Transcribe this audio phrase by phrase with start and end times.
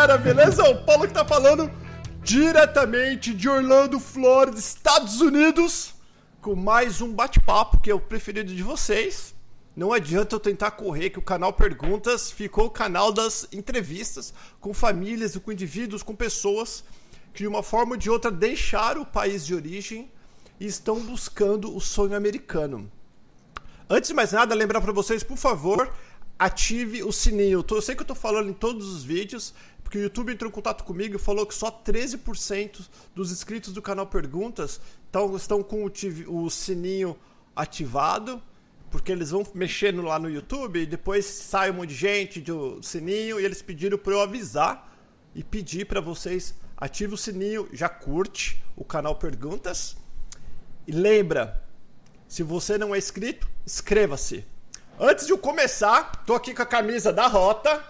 [0.00, 0.62] galera, beleza?
[0.70, 1.70] O Paulo que tá falando
[2.22, 5.94] diretamente de Orlando, Flórida, Estados Unidos,
[6.40, 9.34] com mais um bate-papo que é o preferido de vocês.
[9.76, 14.72] Não adianta eu tentar correr que o canal Perguntas ficou o canal das entrevistas com
[14.72, 16.82] famílias com indivíduos, com pessoas
[17.34, 20.10] que de uma forma ou de outra deixaram o país de origem
[20.58, 22.90] e estão buscando o sonho americano.
[23.86, 25.92] Antes de mais nada, lembrar para vocês, por favor,
[26.40, 27.62] ative o sininho.
[27.70, 30.52] Eu sei que eu estou falando em todos os vídeos, porque o YouTube entrou em
[30.52, 32.80] contato comigo e falou que só 13%
[33.14, 34.80] dos inscritos do canal Perguntas
[35.36, 37.14] estão, com o, o sininho
[37.54, 38.42] ativado,
[38.90, 42.82] porque eles vão mexendo lá no YouTube e depois sai um monte de gente do
[42.82, 44.96] sininho e eles pediram para eu avisar
[45.34, 49.94] e pedir para vocês ative o sininho, já curte o canal Perguntas
[50.86, 51.62] e lembra,
[52.26, 54.46] se você não é inscrito, inscreva-se.
[55.02, 57.82] Antes de eu começar, tô aqui com a camisa da Rota.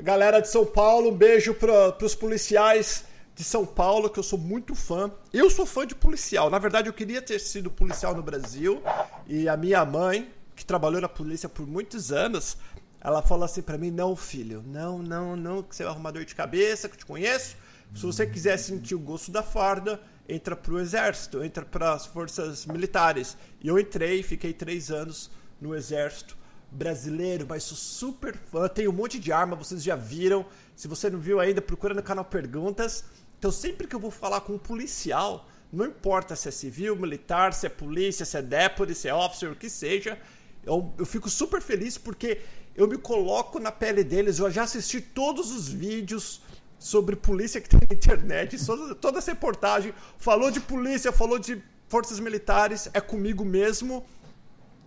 [0.00, 4.36] Galera de São Paulo, um beijo para os policiais de São Paulo, que eu sou
[4.36, 5.08] muito fã.
[5.32, 6.50] Eu sou fã de policial.
[6.50, 8.82] Na verdade, eu queria ter sido policial no Brasil.
[9.28, 12.56] E a minha mãe, que trabalhou na polícia por muitos anos,
[13.00, 16.24] ela falou assim para mim: Não, filho, não, não, não, que você é um arrumador
[16.24, 17.54] de cabeça, que eu te conheço.
[17.94, 22.66] Se você quiser sentir o gosto da farda, entra pro exército, entra para as forças
[22.66, 23.36] militares.
[23.62, 26.36] E eu entrei, fiquei três anos no exército
[26.70, 28.68] brasileiro, mas sou super fã.
[28.68, 30.44] Tenho um monte de arma, vocês já viram.
[30.74, 33.04] Se você não viu ainda, procura no canal Perguntas.
[33.38, 37.52] Então, sempre que eu vou falar com um policial, não importa se é civil, militar,
[37.52, 40.18] se é polícia, se é deputy, se é officer, o que seja,
[40.64, 42.40] eu, eu fico super feliz porque
[42.74, 44.38] eu me coloco na pele deles.
[44.38, 46.42] Eu já assisti todos os vídeos
[46.78, 48.56] sobre polícia que tem na internet,
[49.00, 54.04] toda essa reportagem falou de polícia, falou de forças militares, é comigo mesmo.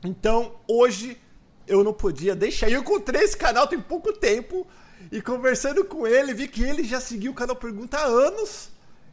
[0.04, 1.18] Então, hoje
[1.68, 2.70] eu não podia deixar.
[2.70, 4.66] Eu encontrei esse canal tem pouco tempo
[5.12, 8.70] e conversando com ele, vi que ele já seguiu o canal Pergunta há anos.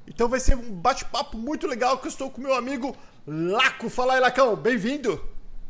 [0.06, 2.96] Então vai ser um bate-papo muito legal que eu estou com meu amigo
[3.26, 3.88] Laco.
[3.88, 5.22] Fala aí, Lacão, bem-vindo.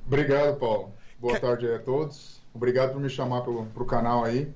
[0.07, 0.93] Obrigado, Paulo.
[1.19, 1.41] Boa que...
[1.41, 2.41] tarde a todos.
[2.55, 4.53] Obrigado por me chamar para o canal aí.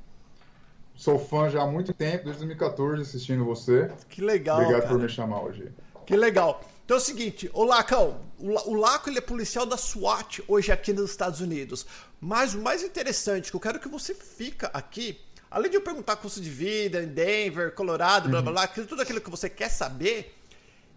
[0.94, 3.90] Sou fã já há muito tempo, desde 2014, assistindo você.
[4.08, 4.58] Que legal.
[4.58, 4.94] Obrigado cara.
[4.94, 5.72] por me chamar hoje.
[6.04, 6.60] Que legal.
[6.90, 10.92] Então é o seguinte, o Lacão, o Laco ele é policial da SWAT hoje aqui
[10.92, 11.86] nos Estados Unidos.
[12.20, 16.16] Mas o mais interessante, que eu quero que você fica aqui, além de eu perguntar
[16.16, 18.86] custo de vida em Denver, Colorado, blá blá blá, uhum.
[18.86, 20.36] tudo aquilo que você quer saber,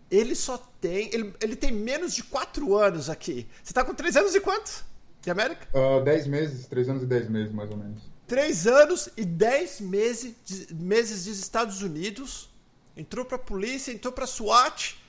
[0.09, 1.14] ele só tem.
[1.14, 3.48] Ele, ele tem menos de 4 anos aqui.
[3.64, 4.84] Você tá com 3 anos e quantos?
[5.22, 5.68] De América?
[6.03, 8.02] 10 uh, meses, 3 anos e 10 meses, mais ou menos.
[8.26, 12.50] 3 anos e 10 meses de, meses dos Estados Unidos.
[12.98, 15.03] Entrou pra polícia, entrou pra SWAT.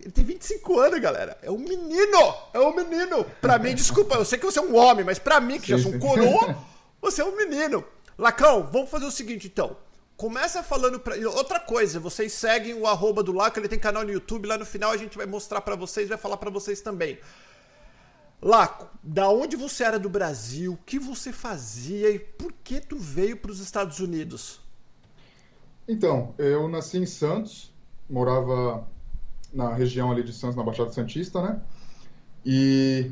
[0.00, 1.38] Ele tem 25 anos, galera.
[1.42, 2.34] É um menino!
[2.52, 3.24] É um menino!
[3.40, 5.78] Pra mim, desculpa, eu sei que você é um homem, mas pra mim, que já
[5.78, 6.56] sou um coroa,
[7.00, 7.84] você é um menino.
[8.16, 9.76] Lacão, vamos fazer o seguinte então.
[10.16, 11.14] Começa falando pra.
[11.30, 14.66] Outra coisa, vocês seguem o arroba do Laco, ele tem canal no YouTube, lá no
[14.66, 17.18] final a gente vai mostrar para vocês, vai falar para vocês também.
[18.42, 22.96] Laco, da onde você era do Brasil, o que você fazia e por que tu
[22.96, 24.60] veio para os Estados Unidos?
[25.86, 27.72] Então, eu nasci em Santos,
[28.10, 28.86] morava
[29.52, 31.60] na região ali de Santos, na Baixada Santista, né?
[32.44, 33.10] E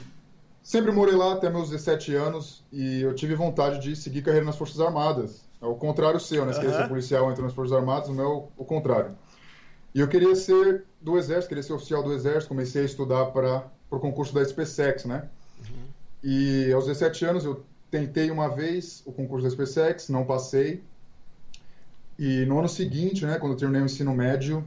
[0.62, 4.56] sempre morei lá até meus 17 anos e eu tive vontade de seguir carreira nas
[4.56, 5.44] Forças Armadas.
[5.60, 6.52] É o contrário seu, né?
[6.52, 6.64] Você uhum.
[6.66, 9.12] queria ser policial, entra nas Forças Armadas, o meu o contrário.
[9.94, 13.64] E eu queria ser do Exército, queria ser oficial do Exército, comecei a estudar para
[13.88, 15.28] para o concurso da SpaceX, né?
[15.60, 15.84] Uhum.
[16.22, 20.82] E aos 17 anos eu tentei uma vez o concurso da SpaceX, não passei.
[22.18, 24.64] E no ano seguinte, né, quando eu terminei o ensino médio,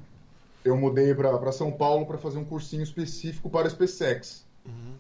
[0.70, 4.46] eu mudei para São Paulo para fazer um cursinho específico para a SpaceX.
[4.66, 4.96] Uhum.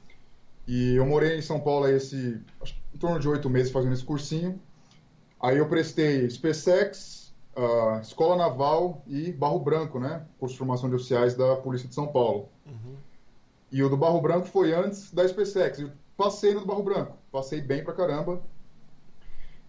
[0.68, 2.39] E eu morei em São Paulo esse,
[2.94, 4.60] em torno de oito meses fazendo esse cursinho.
[5.42, 10.25] Aí eu prestei SpaceX, uh, Escola Naval e Barro Branco, né?
[10.38, 12.50] Curso de formação de oficiais da Polícia de São Paulo.
[12.65, 12.95] Uhum.
[13.72, 15.80] E o do Barro Branco foi antes da SpaceX.
[15.80, 18.42] Eu passei no do Barro Branco, passei bem pra caramba.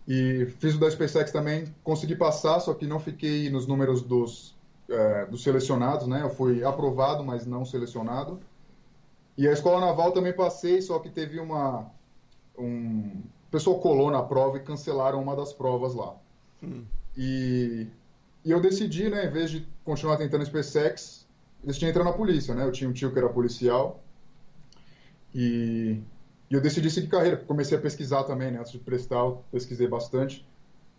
[0.08, 4.56] E fiz o da SpaceX também, consegui passar, só que não fiquei nos números dos,
[4.90, 6.22] é, dos selecionados, né?
[6.22, 8.40] Eu fui aprovado, mas não selecionado.
[9.38, 11.90] E a Escola Naval também passei, só que teve uma...
[12.58, 13.22] Um...
[13.48, 16.14] O pessoal colou na prova e cancelaram uma das provas lá.
[16.62, 16.84] Hum.
[17.16, 17.86] E,
[18.44, 21.26] e eu decidi, né, em vez de continuar tentando SpaceX,
[21.64, 22.64] eles tinham entrar na polícia, né?
[22.64, 24.00] Eu tinha um tio que era policial
[25.34, 26.00] e,
[26.48, 27.36] e eu decidi seguir carreira.
[27.38, 28.60] Comecei a pesquisar também, né?
[28.60, 30.46] Antes de prestar, pesquisei bastante.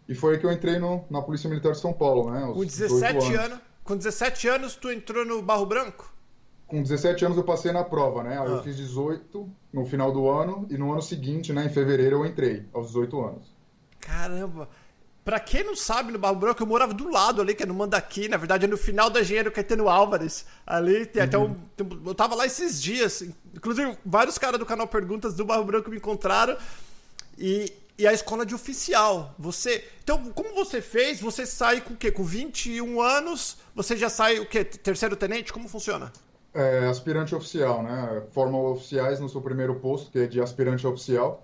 [0.07, 2.51] E foi aí que eu entrei no, na Polícia Militar de São Paulo, né?
[2.53, 3.39] com 17 anos.
[3.39, 3.70] anos.
[3.83, 6.09] Com 17 anos, tu entrou no Barro Branco?
[6.67, 8.39] com 17 anos eu passei na prova, né?
[8.39, 8.51] Aí Ah.
[8.51, 12.25] eu fiz 18 no final do ano e no ano seguinte, né, em fevereiro, eu
[12.25, 13.43] entrei, aos 18 anos.
[13.99, 14.69] Caramba.
[15.25, 17.73] Pra quem não sabe, no Barro Branco, eu morava do lado ali, que é no
[17.73, 20.45] Mandaqui, na verdade é no final da Engenheiro Caetano Álvares.
[20.65, 21.57] Ali, tem até um,
[22.05, 23.21] eu tava lá esses dias,
[23.53, 26.55] inclusive vários caras do canal Perguntas do Barro Branco me encontraram.
[27.37, 27.69] E,
[28.01, 29.35] e a escola de oficial.
[29.37, 29.87] Você.
[30.03, 31.21] Então, como você fez?
[31.21, 32.11] Você sai com o quê?
[32.11, 33.57] Com 21 anos?
[33.75, 34.63] Você já sai o quê?
[34.63, 35.53] Terceiro tenente?
[35.53, 36.11] Como funciona?
[36.51, 38.23] É, aspirante oficial, né?
[38.31, 41.43] Formam oficiais no seu primeiro posto, que é de aspirante oficial.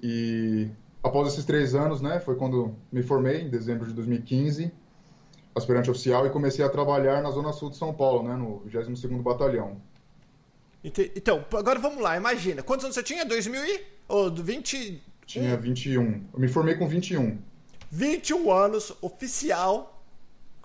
[0.00, 0.70] E
[1.02, 4.72] após esses três anos, né, foi quando me formei, em dezembro de 2015,
[5.56, 9.22] aspirante oficial, e comecei a trabalhar na Zona Sul de São Paulo, né, no 22º
[9.22, 9.80] Batalhão.
[10.84, 12.62] Então, agora vamos lá, imagina.
[12.62, 13.24] Quantos anos você tinha?
[13.24, 13.84] 2000 e?
[14.06, 15.02] Ou do 20.
[15.26, 16.28] Tinha 21.
[16.32, 17.38] Eu me formei com 21.
[17.90, 20.02] 21 anos, oficial,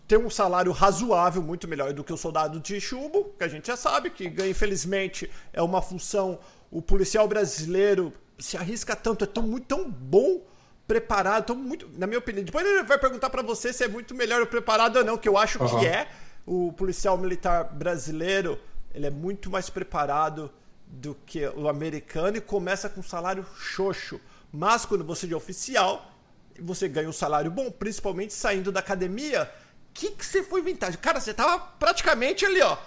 [0.07, 3.67] tem um salário razoável, muito melhor do que o soldado de chumbo, que a gente
[3.67, 6.39] já sabe que ganha, infelizmente, é uma função.
[6.71, 10.41] O policial brasileiro se arrisca tanto, é tão, muito, tão bom
[10.87, 12.43] preparado, tão muito, na minha opinião.
[12.43, 15.37] Depois ele vai perguntar pra você se é muito melhor preparado ou não, que eu
[15.37, 15.79] acho Aham.
[15.79, 16.07] que é.
[16.43, 18.57] O policial militar brasileiro,
[18.95, 20.51] ele é muito mais preparado
[20.87, 24.19] do que o americano e começa com um salário xoxo.
[24.51, 26.11] Mas quando você é oficial,
[26.59, 29.43] você ganha um salário bom, principalmente saindo da academia.
[29.89, 30.95] O que, que você foi inventar?
[30.97, 32.77] Cara, você tava praticamente ali, ó.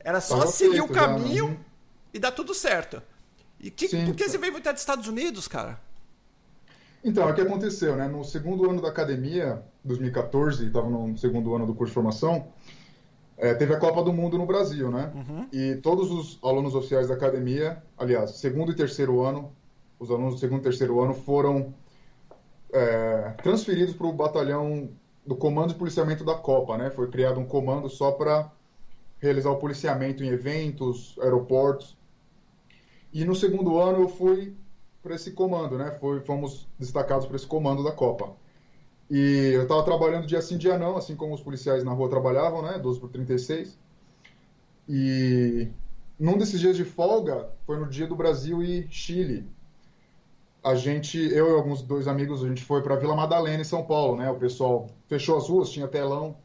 [0.00, 1.56] Era só Tava seguir o feito já, caminho uhum.
[2.14, 3.02] e dar tudo certo.
[3.58, 4.06] E que, Sim.
[4.06, 5.80] por que você veio inventar dos Estados Unidos, cara?
[7.02, 8.08] Então, é o que aconteceu, né?
[8.08, 12.48] No segundo ano da academia, 2014, estava no segundo ano do curso de formação,
[13.38, 15.12] eh, teve a Copa do Mundo no Brasil, né?
[15.52, 19.52] E todos os alunos oficiais da academia, aliás, segundo e terceiro ano,
[19.98, 21.74] os alunos do segundo e terceiro ano foram
[22.72, 24.90] eh, transferidos para o batalhão
[25.26, 26.90] do Comando de Policiamento da Copa, né?
[26.90, 28.50] Foi criado um comando só para
[29.18, 31.96] realizar o policiamento em eventos, aeroportos.
[33.12, 34.54] E no segundo ano eu fui
[35.02, 35.90] para esse comando, né?
[35.92, 38.36] Foi, fomos destacados para esse comando da Copa.
[39.10, 42.62] E eu estava trabalhando dia sim, dia não, assim como os policiais na rua trabalhavam,
[42.62, 42.78] né?
[42.78, 43.78] 12 por 36.
[44.88, 45.68] E
[46.18, 49.48] num desses dias de folga, foi no dia do Brasil e Chile.
[50.66, 53.84] A gente, eu e alguns dois amigos, a gente foi para Vila Madalena, em São
[53.84, 54.28] Paulo, né?
[54.28, 56.36] O pessoal fechou as ruas, tinha telão,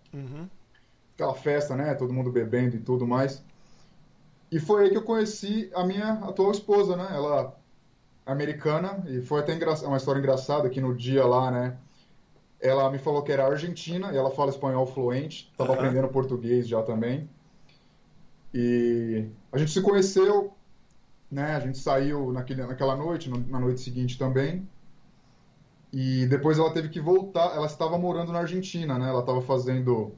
[1.16, 1.96] aquela festa, né?
[1.96, 3.44] Todo mundo bebendo e tudo mais.
[4.52, 7.08] E foi aí que eu conheci a minha atual esposa, né?
[7.12, 7.56] Ela
[8.28, 9.74] é americana e foi até engra...
[9.88, 11.78] uma história engraçada que no dia lá, né?
[12.60, 15.80] Ela me falou que era argentina e ela fala espanhol fluente, estava Aham.
[15.80, 17.28] aprendendo português já também.
[18.54, 20.54] E a gente se conheceu,
[21.32, 21.56] né?
[21.56, 24.68] A gente saiu naquele, naquela noite, no- na noite seguinte também.
[25.94, 27.54] E depois ela teve que voltar.
[27.56, 29.10] Ela estava morando na Argentina, né?
[29.10, 30.14] Ela estava fazendo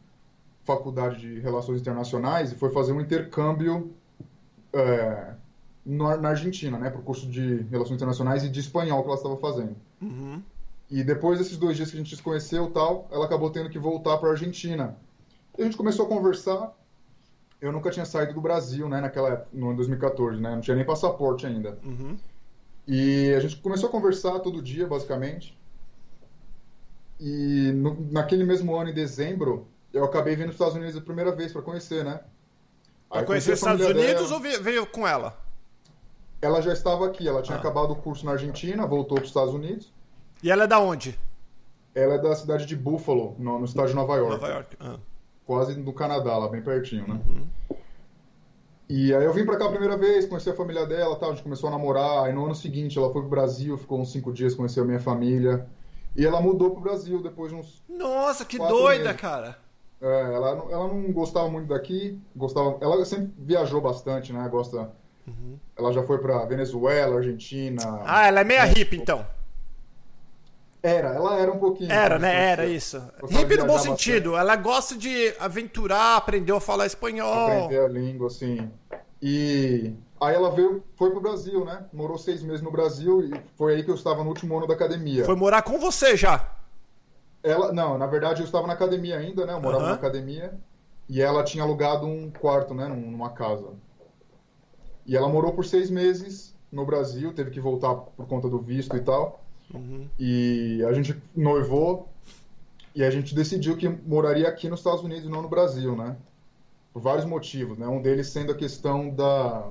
[0.63, 3.93] faculdade de Relações Internacionais e foi fazer um intercâmbio
[4.71, 5.33] é,
[5.85, 6.89] na Argentina, né?
[6.89, 9.75] Para o curso de Relações Internacionais e de espanhol que ela estava fazendo.
[10.89, 13.79] E depois desses dois dias que a gente se conheceu, tal, ela acabou tendo que
[13.79, 14.95] voltar para a Argentina.
[15.57, 16.71] E a gente começou a conversar.
[17.63, 18.99] Eu nunca tinha saído do Brasil, né?
[18.99, 20.51] Naquela época, no ano 2014, né?
[20.53, 21.77] Não tinha nem passaporte ainda.
[22.85, 25.57] E a gente começou a conversar todo dia, basicamente.
[27.19, 31.01] E no- naquele mesmo ano, em dezembro, eu acabei vindo para os Estados Unidos a
[31.01, 32.19] primeira vez para conhecer, né?
[33.09, 34.33] Pra Aí conhecer os Estados Unidos dela.
[34.33, 35.39] ou veio, veio com ela?
[36.41, 37.61] Ela já estava aqui, ela tinha Ah.
[37.61, 39.93] acabado o curso na Argentina, voltou para os Estados Unidos.
[40.43, 41.17] E ela é da onde?
[41.95, 44.31] Ela é da cidade de Buffalo, no, no estado de Nova York.
[44.33, 44.75] Nova York.
[44.81, 44.97] Ah.
[45.45, 47.19] Quase no Canadá, lá bem pertinho, né?
[48.89, 51.33] E aí eu vim pra cá a primeira vez, conheci a família dela, tal, a
[51.33, 52.25] gente começou a namorar.
[52.25, 54.99] Aí no ano seguinte ela foi pro Brasil, ficou uns cinco dias, conheceu a minha
[54.99, 55.65] família.
[56.15, 57.81] E ela mudou pro Brasil depois de uns.
[57.89, 59.21] Nossa, que doida, meses.
[59.21, 59.57] cara.
[59.99, 62.77] é, ela, não- ela não gostava muito daqui, gostava.
[62.81, 64.47] Ela sempre viajou bastante, né?
[64.49, 64.91] Gosta.
[65.77, 68.01] Ela já foi pra Venezuela, Argentina.
[68.03, 69.25] Ah, ela é meia hippie, então.
[70.83, 71.89] Era, ela era um pouquinho.
[71.89, 72.51] Era, né?
[72.51, 73.01] Era isso.
[73.29, 74.35] Hippie no bom sentido.
[74.35, 77.47] Ela gosta de aventurar, aprendeu a falar espanhol.
[77.47, 78.69] aprender a língua, assim.
[79.21, 81.85] E aí ela veio, foi pro Brasil, né?
[81.93, 84.73] Morou seis meses no Brasil e foi aí que eu estava no último ano da
[84.73, 85.23] academia.
[85.23, 86.51] Foi morar com você já.
[87.41, 89.53] Ela, não, na verdade eu estava na academia ainda, né?
[89.53, 90.53] Eu morava na academia
[91.07, 92.87] e ela tinha alugado um quarto, né?
[92.89, 93.69] num- Numa casa.
[95.05, 98.97] E ela morou por seis meses no Brasil, teve que voltar por conta do visto
[98.97, 99.42] e tal.
[100.19, 102.07] E a gente noivou
[102.95, 106.15] e a gente decidiu que moraria aqui nos Estados Unidos e não no Brasil, né?
[106.93, 107.87] Por vários motivos, né?
[107.87, 109.69] Um deles sendo a questão da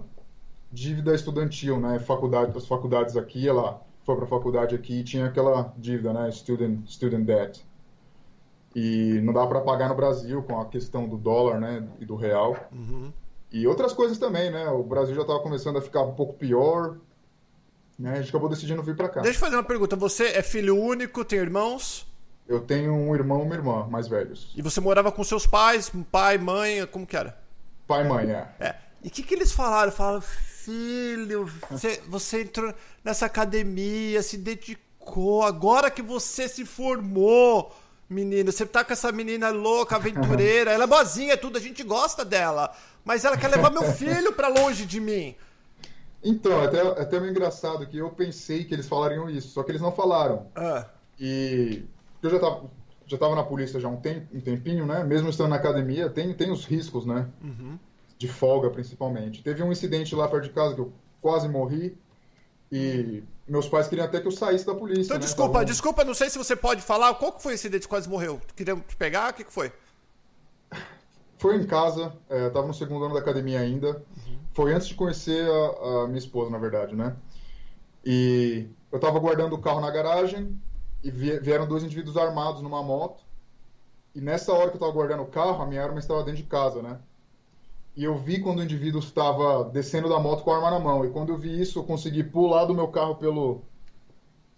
[0.72, 1.98] dívida estudantil, né?
[2.00, 6.30] Faculdade, as faculdades aqui, ela foi para a faculdade aqui e tinha aquela dívida, né?
[6.32, 7.64] Student, student debt.
[8.74, 11.86] E não dá para pagar no Brasil com a questão do dólar, né?
[12.00, 12.56] E do real.
[13.52, 14.68] E outras coisas também, né?
[14.70, 16.96] O Brasil já estava começando a ficar um pouco pior.
[17.98, 18.12] Né?
[18.12, 19.20] A gente acabou decidindo vir para cá.
[19.20, 19.94] Deixa eu fazer uma pergunta.
[19.96, 22.06] Você é filho único, tem irmãos?
[22.48, 24.52] Eu tenho um irmão e uma irmã mais velhos.
[24.56, 27.38] E você morava com seus pais, pai, mãe, como que era?
[27.86, 28.48] Pai e mãe, é.
[28.58, 28.74] É.
[29.02, 29.92] E o que, que eles falaram?
[29.92, 32.72] Falaram, filho, você, você entrou
[33.04, 37.74] nessa academia, se dedicou, agora que você se formou,
[38.08, 42.24] menino, você tá com essa menina louca, aventureira, ela é boazinha, tudo, a gente gosta
[42.24, 42.72] dela,
[43.04, 45.34] mas ela quer levar meu filho pra longe de mim.
[46.22, 49.62] Então, é até, é até meio engraçado que eu pensei que eles falariam isso, só
[49.62, 50.46] que eles não falaram.
[50.54, 50.86] Ah,
[51.18, 51.82] E
[52.22, 52.70] eu já tava,
[53.06, 55.02] já tava na polícia já um, tem- um tempinho, né?
[55.04, 57.28] Mesmo estando na academia, tem, tem os riscos, né?
[57.42, 57.78] uhum.
[58.18, 59.42] De folga, principalmente.
[59.42, 61.98] Teve um incidente lá perto de casa que eu quase morri
[62.70, 65.24] e meus pais queriam até que eu saísse da polícia, Então, né?
[65.24, 67.88] desculpa, Tavam- desculpa, não sei se você pode falar, qual que foi esse incidente que
[67.88, 68.40] quase morreu?
[68.54, 69.30] Queriam te pegar?
[69.32, 69.72] O que, que foi?
[71.38, 74.00] Foi em casa, é, tava no segundo ano da academia ainda.
[74.54, 77.16] Foi antes de conhecer a, a minha esposa, na verdade, né?
[78.04, 80.60] E eu tava guardando o carro na garagem
[81.02, 83.24] e vie- vieram dois indivíduos armados numa moto.
[84.14, 86.48] E nessa hora que eu tava guardando o carro, a minha arma estava dentro de
[86.48, 87.00] casa, né?
[87.96, 91.04] E eu vi quando o indivíduo estava descendo da moto com a arma na mão.
[91.04, 93.62] E quando eu vi isso, eu consegui pular do meu carro pelo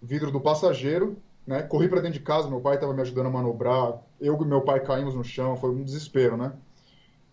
[0.01, 1.63] vidro do passageiro, né?
[1.63, 4.01] Corri para dentro de casa, meu pai estava me ajudando a manobrar.
[4.19, 6.53] Eu e meu pai caímos no chão, foi um desespero, né?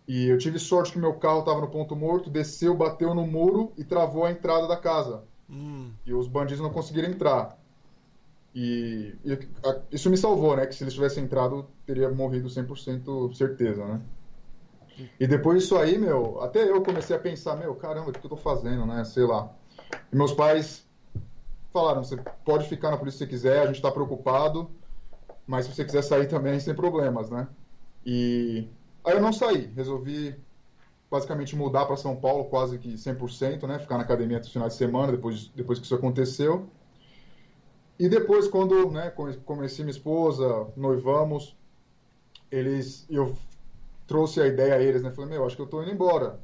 [0.07, 3.73] E eu tive sorte que meu carro estava no ponto morto, desceu, bateu no muro
[3.79, 5.25] e travou a entrada da casa.
[5.49, 7.59] Hum, E os bandidos não conseguiram entrar.
[8.55, 10.67] E, e a- isso me salvou, né?
[10.67, 14.03] Que se eles tivessem entrado, teria morrido 100% certeza, né?
[15.19, 18.31] E depois disso aí, meu, até eu comecei a pensar, meu, caramba, o que eu
[18.31, 19.05] tô fazendo, né?
[19.05, 19.55] Sei lá.
[20.13, 20.87] E meus pais
[21.73, 24.71] falaram, você pode ficar na polícia se quiser, a gente tá preocupado,
[25.47, 27.49] mas se você quiser sair também, sem problemas, né?
[28.05, 28.69] E
[29.05, 30.37] aí eu não saí, resolvi
[31.11, 33.79] basicamente mudar para São Paulo quase que 100%, né?
[33.79, 36.69] Ficar na academia nos finais de semana depois, depois que isso aconteceu.
[37.99, 41.57] E depois, quando né, come- conheci minha esposa, noivamos,
[42.51, 43.37] eles, eu
[44.07, 45.11] trouxe a ideia a eles, né?
[45.13, 46.41] Falei, meu, acho que eu tô indo embora.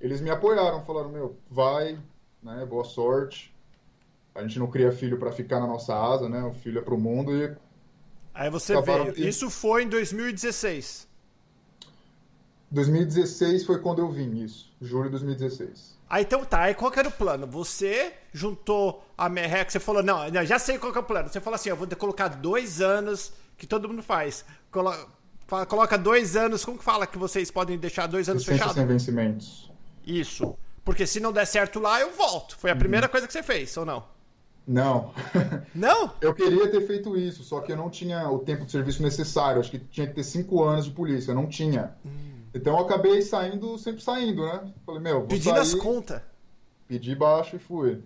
[0.00, 1.98] Eles me apoiaram, falaram, meu, vai,
[2.42, 2.66] né?
[2.66, 3.54] Boa sorte.
[4.34, 6.42] A gente não cria filho para ficar na nossa asa, né?
[6.44, 7.56] O filho é pro mundo e
[8.34, 9.28] Aí você Acabaram veio.
[9.28, 11.07] Isso foi em 2016.
[12.70, 14.70] 2016 foi quando eu vim, isso.
[14.80, 15.96] Julho de 2016.
[16.10, 17.46] Aí então tá, aí qual que era o plano?
[17.46, 21.28] Você juntou a merreca, você falou, não, não, já sei qual que é o plano.
[21.28, 24.44] Você falou assim, eu vou colocar dois anos, que todo mundo faz.
[24.70, 24.94] Colo
[25.46, 28.74] fala- coloca dois anos, como que fala que vocês podem deixar dois anos fechados?
[28.74, 29.70] sem vencimentos.
[30.06, 30.56] Isso.
[30.84, 32.56] Porque se não der certo lá, eu volto.
[32.56, 32.78] Foi a Uhum.
[32.78, 34.04] primeira coisa que você fez, ou não?
[34.66, 35.12] Não.
[35.74, 36.12] Não?
[36.20, 39.60] Eu queria ter feito isso, só que eu não tinha o tempo de serviço necessário.
[39.60, 41.94] Acho que tinha que ter cinco anos de polícia, eu não tinha.
[42.58, 44.72] Então eu acabei saindo, sempre saindo, né?
[44.84, 46.20] Falei, meu, vou Pedindo sair, as contas.
[46.86, 48.02] pedi baixo e fui.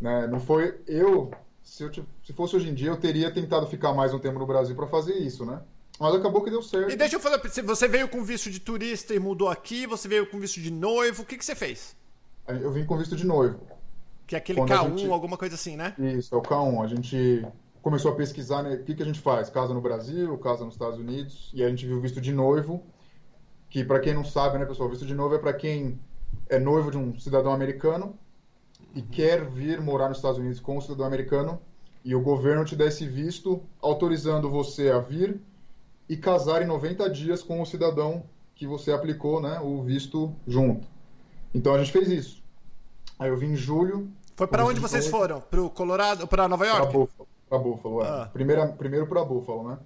[0.00, 0.26] Né?
[0.26, 1.30] Não foi eu,
[1.62, 4.46] se eu se fosse hoje em dia, eu teria tentado ficar mais um tempo no
[4.46, 5.60] Brasil para fazer isso, né?
[5.98, 6.90] Mas acabou que deu certo.
[6.92, 10.26] E deixa eu falar, você veio com visto de turista e mudou aqui, você veio
[10.28, 11.96] com visto de noivo, o que, que você fez?
[12.46, 13.58] Eu vim com visto de noivo.
[14.26, 15.94] Que é aquele Quando a K1, gente- alguma coisa assim, né?
[15.98, 16.84] Isso, é o K1.
[16.84, 17.46] A gente
[17.80, 19.48] começou a pesquisar né, o que, que a gente faz.
[19.48, 21.50] Casa no Brasil, casa nos Estados Unidos.
[21.54, 22.82] E a gente viu visto de noivo,
[23.76, 26.00] que para quem não sabe, né, pessoal, visto de noivo é para quem
[26.48, 28.18] é noivo de um cidadão americano
[28.94, 31.60] e quer vir morar nos Estados Unidos com um cidadão americano.
[32.02, 35.38] E o governo te dá esse visto autorizando você a vir
[36.08, 40.88] e casar em 90 dias com o cidadão que você aplicou né, o visto junto.
[41.54, 42.42] Então a gente fez isso.
[43.18, 45.38] Aí eu vim em julho, Foi pra Com onde vocês foram?
[45.38, 46.94] Pro Colorado, pra Nova York?
[46.94, 47.28] Buffalo.
[47.46, 48.08] Pra Buffalo, é.
[48.08, 48.22] Ah.
[48.22, 48.28] Uhum.
[48.30, 49.78] Primeira, primeiro pra Buffalo, né?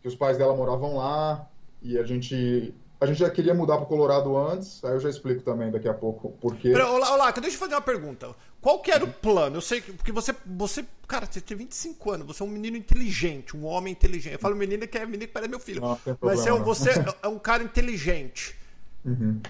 [0.00, 1.44] Que os pais dela moravam lá
[1.82, 2.74] e a gente.
[3.00, 5.94] A gente já queria mudar pro Colorado antes, aí eu já explico também daqui a
[5.94, 6.72] pouco por quê.
[6.72, 8.34] Pera, Olá, olá, deixa eu fazer uma pergunta.
[8.60, 9.56] Qual que era o plano?
[9.56, 12.76] Eu sei que porque você, você, cara, você tem 25 anos, você é um menino
[12.76, 14.32] inteligente, um homem inteligente.
[14.32, 15.80] Eu falo menino que é menino que parece meu filho.
[15.80, 16.64] Não, tem Mas você, é um- não.
[16.64, 16.90] você
[17.22, 18.58] é um cara inteligente.
[19.04, 19.40] Uhum.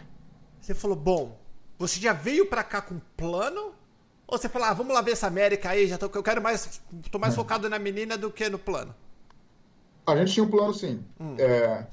[0.60, 1.38] Você falou, bom,
[1.78, 3.72] você já veio pra cá com plano?
[4.26, 6.82] Ou você falou, ah, vamos lá ver essa América aí, já tô, eu quero mais,
[7.10, 7.20] tô É.
[7.22, 8.94] mais focado na menina do que no plano.
[10.06, 11.02] A gente tinha um plano sim.
[11.18, 11.34] Hum.
[11.38, 11.86] É,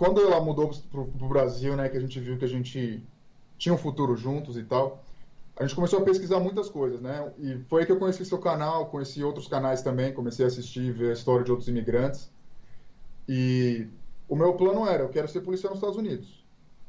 [0.00, 3.06] quando ela mudou pro, pro Brasil, né, que a gente viu que a gente
[3.58, 5.04] tinha um futuro juntos e tal,
[5.54, 7.30] a gente começou a pesquisar muitas coisas, né?
[7.38, 10.90] E foi aí que eu conheci seu canal, conheci outros canais também, comecei a assistir,
[10.90, 12.30] ver a história de outros imigrantes.
[13.28, 13.88] E
[14.26, 16.46] o meu plano era, eu quero ser policial nos Estados Unidos.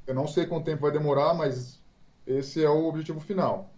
[0.07, 1.81] Eu não sei quanto tempo vai demorar, mas
[2.25, 3.73] esse é o objetivo final.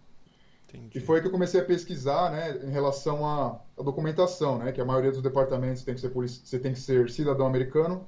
[0.68, 0.96] Entendi.
[0.96, 4.70] E foi aí que eu comecei a pesquisar, né, em relação à, à documentação, né,
[4.70, 8.06] que a maioria dos departamentos tem que ser você tem que ser cidadão americano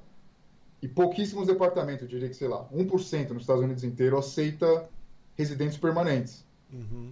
[0.81, 4.87] E pouquíssimos departamentos, eu diria que, sei lá, 1% nos Estados Unidos inteiro aceita
[5.35, 6.45] residentes permanentes.
[6.71, 7.11] Uhum.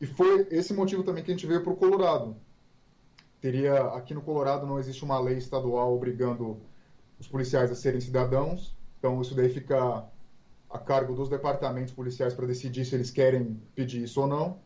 [0.00, 2.36] E foi esse motivo também que a gente veio para o Colorado.
[3.40, 6.58] Teria, aqui no Colorado não existe uma lei estadual obrigando
[7.18, 10.04] os policiais a serem cidadãos, então isso daí fica
[10.68, 14.58] a cargo dos departamentos policiais para decidir se eles querem pedir isso ou não.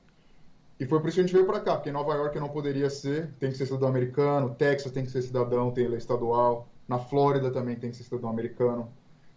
[0.79, 2.49] E foi por isso que a gente veio para cá, porque em Nova York não
[2.49, 6.69] poderia ser, tem que ser cidadão americano, Texas tem que ser cidadão, tem lei estadual,
[6.91, 8.93] na Flórida também tem que ser cidadão americano.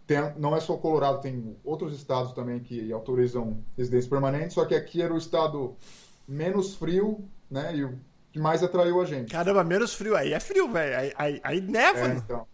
[0.08, 4.66] Tem, não é só o Colorado, tem outros estados também que autorizam residência permanente, só
[4.66, 5.76] que aqui era o estado
[6.28, 7.94] menos frio, né, e o
[8.32, 9.32] que mais atraiu a gente.
[9.32, 12.08] Caramba, menos frio, aí é frio, velho, aí, aí, aí, neva.
[12.08, 12.48] É, então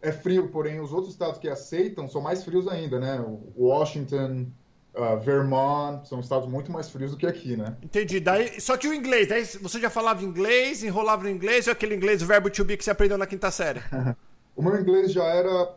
[0.00, 3.24] é frio, porém os outros estados que aceitam são mais frios ainda, né?
[3.56, 4.46] Washington,
[4.94, 7.76] uh, Vermont, são estados muito mais frios do que aqui, né?
[7.82, 8.20] Entendi.
[8.20, 11.96] Daí, só que o inglês, daí você já falava inglês, enrolava no inglês, ou aquele
[11.96, 13.80] inglês, o verbo to be que você aprendeu na quinta série?
[14.56, 15.74] o meu inglês já era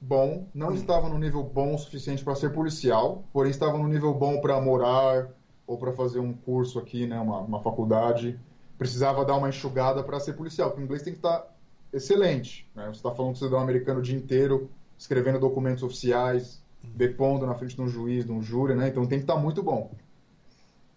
[0.00, 0.74] bom, não hum.
[0.74, 4.60] estava no nível bom o suficiente para ser policial, porém estava no nível bom para
[4.60, 5.28] morar
[5.66, 8.38] ou para fazer um curso aqui, né, uma, uma faculdade.
[8.76, 11.54] Precisava dar uma enxugada para ser policial, porque o inglês tem que estar tá
[11.92, 12.68] excelente.
[12.74, 12.84] Né?
[12.86, 14.68] Você está falando com cidadão americano o dia inteiro,
[14.98, 18.88] escrevendo documentos oficiais, depondo na frente de um juiz, de um júri, né?
[18.88, 19.90] Então tem que estar tá muito bom.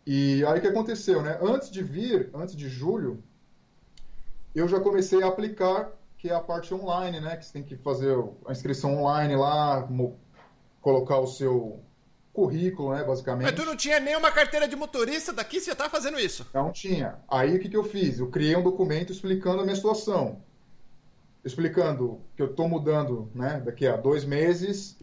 [0.06, 1.38] E aí o que aconteceu, né?
[1.42, 3.24] Antes de vir, antes de julho,
[4.54, 7.38] eu já comecei a aplicar, que é a parte online, né?
[7.38, 9.88] Que você tem que fazer a inscrição online lá,
[10.82, 11.80] colocar o seu
[12.34, 13.46] currículo, né, basicamente.
[13.46, 16.46] Mas tu não tinha nenhuma carteira de motorista daqui, você já tá fazendo isso?
[16.54, 17.16] Não tinha.
[17.28, 18.20] Aí o que, que eu fiz?
[18.20, 20.40] Eu criei um documento explicando a minha situação
[21.48, 24.98] explicando que eu estou mudando, né, daqui a dois meses,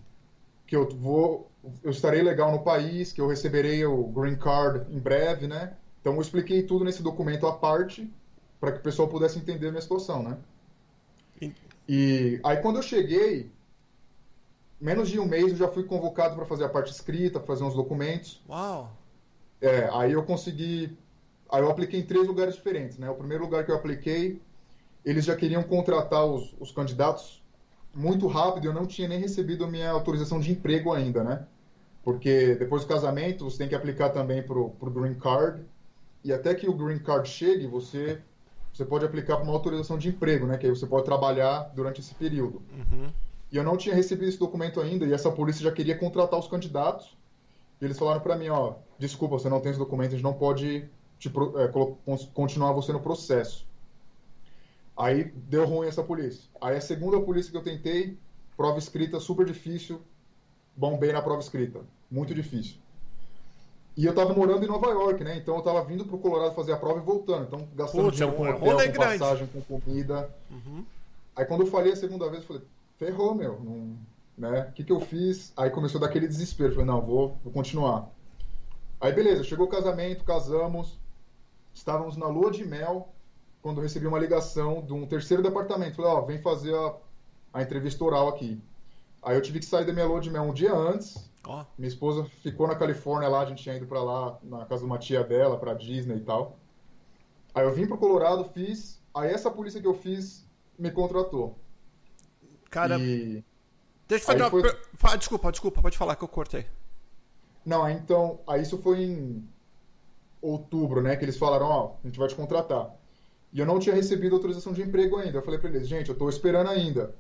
[0.67, 1.51] que eu vou,
[1.83, 5.75] eu estarei legal no país, que eu receberei o green card em breve, né?
[6.01, 8.13] Então eu expliquei tudo nesse documento à parte
[8.61, 10.37] para que o pessoal pudesse entender a minha situação, né?
[11.89, 13.51] E aí quando eu cheguei,
[14.81, 17.65] menos de um mês eu já fui convocado para fazer a parte escrita, para fazer
[17.65, 18.43] uns documentos.
[18.49, 18.91] Uau!
[19.61, 20.97] É, aí eu consegui,
[21.51, 23.11] aí eu apliquei em três lugares diferentes, né?
[23.11, 24.41] O primeiro lugar que eu apliquei
[25.05, 27.43] eles já queriam contratar os, os candidatos
[27.95, 28.67] muito rápido.
[28.67, 31.47] Eu não tinha nem recebido a minha autorização de emprego ainda, né?
[32.03, 35.63] Porque depois do casamento você tem que aplicar também para o Green Card.
[36.23, 38.21] E até que o Green Card chegue, você,
[38.75, 40.59] você pode aplicar para uma autorização de emprego, né?
[40.59, 42.61] Que aí você pode trabalhar durante esse período.
[42.73, 43.09] Uhum.
[43.53, 46.49] E eu não tinha recebido esse documento ainda, e essa polícia já queria contratar os
[46.49, 47.17] candidatos.
[47.81, 50.33] E eles falaram para mim, ó, desculpa, você não tem esse documento, a gente não
[50.33, 50.89] pode
[51.21, 51.71] te, é,
[52.35, 53.65] continuar você no processo.
[54.97, 56.51] Aí deu ruim essa polícia.
[56.61, 58.19] Aí a segunda polícia que eu tentei,
[58.57, 60.03] prova escrita super difícil,
[60.77, 61.81] bombei na prova escrita.
[62.11, 62.79] Muito difícil.
[63.97, 65.37] E eu tava morando em Nova York, né?
[65.37, 67.45] Então eu tava vindo pro Colorado fazer a prova e voltando.
[67.45, 70.31] Então gastando Putz, dinheiro com é hotel, com passagem, com comida.
[70.51, 70.85] Uhum.
[71.37, 72.63] Aí quando eu falei a segunda vez, eu falei,
[72.99, 73.61] ferrou, meu.
[73.61, 73.97] Não,
[74.37, 74.69] né?
[74.69, 75.53] O que, que eu fiz?
[75.57, 76.71] Aí começou daquele desespero.
[76.71, 78.11] Eu falei, não, vou, vou continuar.
[79.01, 80.99] Aí beleza, chegou o casamento, casamos.
[81.73, 83.09] Estávamos na lua de mel
[83.63, 85.97] quando eu recebi uma ligação de um terceiro departamento.
[85.97, 86.95] Falei, ó, oh, vem fazer a,
[87.53, 88.61] a, entrevista oral aqui.
[89.23, 91.31] Aí eu tive que sair da minha lua de mel um dia antes.
[91.47, 91.65] Oh.
[91.77, 94.87] Minha esposa ficou na Califórnia lá, a gente tinha ido para lá, na casa de
[94.87, 96.59] uma tia dela, para Disney e tal.
[97.55, 99.03] Aí eu vim pro Colorado, fiz.
[99.15, 100.47] Aí essa polícia que eu fiz
[100.79, 101.59] me contratou.
[102.71, 102.99] Cara.
[102.99, 103.45] E...
[104.09, 104.51] Deixa eu fazer uma.
[104.95, 105.19] Foi...
[105.19, 106.67] Desculpa, desculpa, pode falar que eu cortei.
[107.65, 108.41] Não, então.
[108.47, 109.49] Aí isso foi em
[110.41, 111.17] outubro, né?
[111.17, 112.95] Que eles falaram: ó, a gente vai te contratar.
[113.53, 115.39] E eu não tinha recebido autorização de emprego ainda.
[115.39, 117.15] Eu falei para eles, gente, eu estou esperando ainda.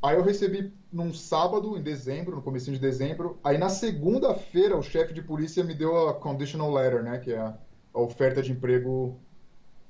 [0.00, 3.38] Aí eu recebi num sábado, em dezembro, no começo de dezembro.
[3.42, 7.18] Aí na segunda-feira o chefe de polícia me deu a conditional letter, né?
[7.18, 7.54] Que é a,
[7.92, 9.18] a oferta de emprego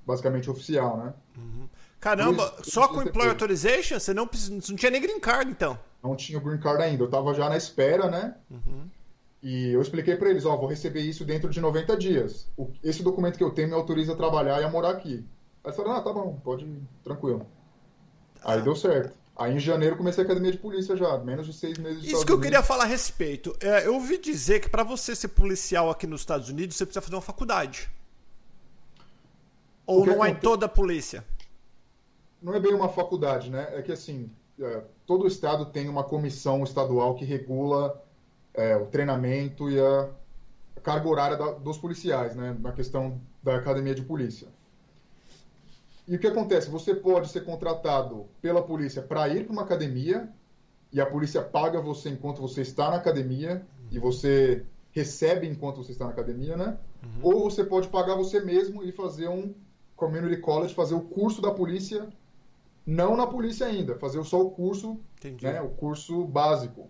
[0.06, 1.14] basicamente oficial, né?
[1.36, 1.68] Uhum.
[2.00, 3.98] Caramba, isso, só com Employer Authorization?
[3.98, 5.78] Você não, não tinha nem green card, então?
[6.02, 7.02] Não tinha o green card ainda.
[7.04, 8.34] Eu tava já na espera, né?
[8.50, 8.88] Uhum.
[9.42, 12.48] E eu expliquei para eles, ó, vou receber isso dentro de 90 dias.
[12.56, 15.24] O, esse documento que eu tenho me autoriza a trabalhar e a morar aqui.
[15.62, 17.46] Aí falaram, ah, tá bom, pode ir, tranquilo.
[18.42, 19.14] Aí deu certo.
[19.38, 22.26] Aí em janeiro comecei a academia de polícia já, menos de seis meses de Isso
[22.26, 23.56] que eu queria falar a respeito.
[23.60, 27.00] É, eu ouvi dizer que para você ser policial aqui nos Estados Unidos, você precisa
[27.00, 27.88] fazer uma faculdade.
[29.86, 31.24] Ou não é em toda a polícia?
[32.42, 33.68] Não é bem uma faculdade, né?
[33.74, 34.28] É que assim,
[34.60, 38.02] é, todo estado tem uma comissão estadual que regula
[38.52, 40.08] é, o treinamento e a
[40.82, 42.56] carga horária da, dos policiais, né?
[42.58, 44.48] Na questão da academia de polícia.
[46.08, 46.70] E o que acontece?
[46.70, 50.26] Você pode ser contratado pela polícia para ir para uma academia
[50.90, 53.88] e a polícia paga você enquanto você está na academia uhum.
[53.90, 56.78] e você recebe enquanto você está na academia, né?
[57.02, 57.20] Uhum.
[57.22, 59.54] Ou você pode pagar você mesmo e fazer um
[59.94, 62.08] community college, fazer o curso da polícia
[62.86, 65.44] Não na polícia ainda, fazer só o curso, Entendi.
[65.44, 66.88] né, o curso básico.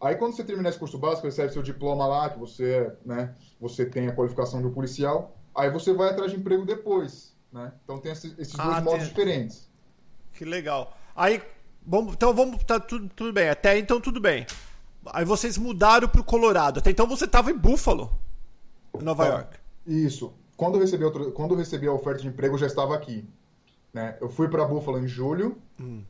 [0.00, 3.84] Aí quando você terminar esse curso básico, recebe seu diploma lá, que você, né, você
[3.84, 7.72] tem a qualificação de um policial, aí você vai atrás de emprego depois, né?
[7.84, 9.68] Então tem esses, esses Ah, dois modos tem- diferentes.
[10.32, 10.96] Que legal.
[11.14, 11.42] Aí,
[11.84, 12.62] vamos, então vamos.
[12.64, 13.48] Tá tudo, tudo bem.
[13.48, 14.46] Até então tudo bem.
[15.06, 16.78] Aí vocês mudaram pro Colorado.
[16.78, 18.10] Até então você tava em Buffalo,
[19.00, 19.30] Nova Tá.
[19.32, 19.58] York.
[19.86, 20.32] Isso.
[20.56, 23.24] Quando eu recebi, outro, quando eu recebi a oferta de emprego, eu já estava aqui.
[23.92, 24.16] Né?
[24.20, 25.56] Eu fui para Buffalo em julho.
[25.80, 26.02] Hum.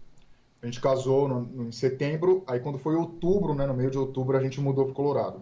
[0.62, 2.42] A gente casou no, no- em setembro.
[2.46, 5.40] Aí quando foi outubro, né, no meio de outubro, a gente mudou para Colorado.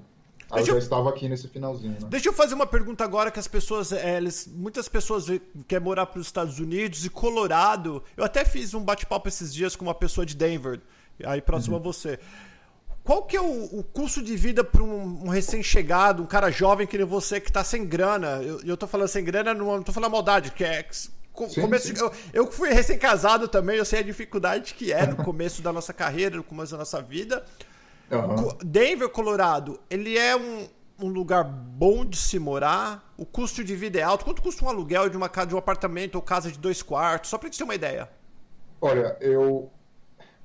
[0.55, 1.93] Aí Deixa eu já estava aqui nesse finalzinho.
[1.93, 1.99] Né?
[2.09, 5.27] Deixa eu fazer uma pergunta agora que as pessoas, é, eles- muitas pessoas
[5.69, 8.03] querem morar para os Estados Unidos e Colorado.
[8.17, 10.81] Eu até fiz um bate-papo esses dias com uma pessoa de Denver,
[11.25, 12.19] aí próximo a você.
[13.03, 16.87] Qual que é o, o custo de vida para um, um recém-chegado, um cara jovem
[16.87, 18.41] que nem você que tá sem grana?
[18.43, 20.87] Eu, eu tô falando sem grana, não, tô falando maldade, que é
[21.31, 21.95] co- Sim, começo sim.
[22.01, 25.93] eu, eu fui recém-casado também, eu sei a dificuldade que é no começo da nossa
[25.93, 27.45] carreira, no começo da nossa vida.
[28.37, 30.69] Co- Denver, Colorado, ele é um,
[31.01, 33.13] um lugar bom de se morar?
[33.17, 34.25] O custo de vida é alto?
[34.25, 37.31] Quanto custa um aluguel de uma casa, de um apartamento ou casa de dois quartos?
[37.31, 38.11] Só pra gente ter uma ideia.
[38.81, 39.71] Olha, eu.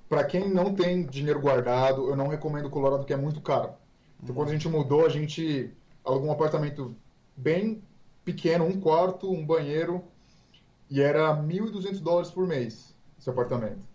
[0.10, 3.74] Para quem não tem dinheiro guardado, eu não recomendo Colorado, que é muito caro.
[4.22, 5.72] Então, quando a gente mudou, a gente
[6.04, 6.96] alugou um apartamento
[7.38, 7.84] bem
[8.26, 10.04] pequeno, um quarto, um banheiro,
[10.90, 13.89] e era 1.200 dólares por mês esse apartamento.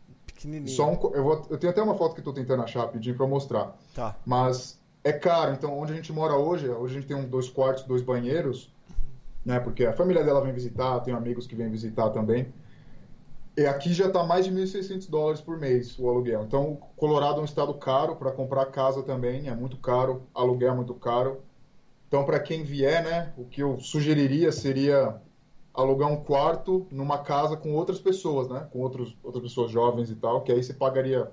[0.44, 0.68] Pequenininho.
[0.68, 3.26] Só um, eu, vou- eu tenho até uma foto que estou tentando achar rapidinho para
[3.26, 3.76] mostrar.
[3.94, 4.14] Tá.
[4.24, 7.48] Mas é caro, então onde a gente mora hoje, hoje a gente tem um, dois
[7.48, 8.70] quartos, dois banheiros,
[9.44, 9.58] né?
[9.60, 12.52] Porque a família dela vem visitar, tem amigos que vêm visitar também.
[13.56, 16.42] E aqui já está mais de 1.600 dólares por mês o aluguel.
[16.42, 20.74] Então, Colorado é um estado caro para comprar casa também, é muito caro, aluguel é
[20.74, 21.40] muito caro.
[22.08, 25.16] Então, para quem vier, né, o que eu sugeriria seria
[25.74, 30.14] alugar um quarto numa casa com outras pessoas, né, com outros, outras pessoas jovens e
[30.14, 31.30] tal, que aí você pagaria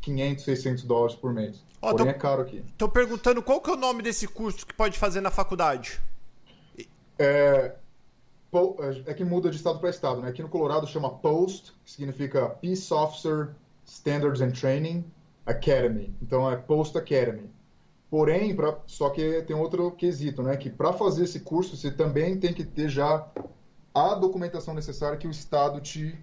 [0.00, 1.64] 500, 600 dólares por mês.
[1.80, 2.64] Ó, Porém, então- é caro aqui.
[2.76, 6.00] Tô perguntando qual que é o nome desse curso que pode fazer na faculdade.
[7.18, 7.74] É,
[9.06, 10.28] é que muda de estado para estado, né?
[10.28, 15.04] Aqui no Colorado chama POST, que significa Peace Officer Standards and Training
[15.46, 16.14] Academy.
[16.20, 17.50] Então é Post Academy.
[18.10, 20.56] Porém, pra, só que tem outro quesito, né?
[20.56, 23.26] Que para fazer esse curso você também tem que ter já
[23.98, 26.18] a documentação necessária que o estado te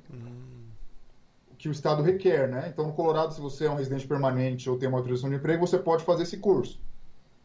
[1.57, 2.69] que o estado requer, né?
[2.71, 5.65] Então no Colorado, se você é um residente permanente ou tem uma autorização de emprego,
[5.65, 6.79] você pode fazer esse curso.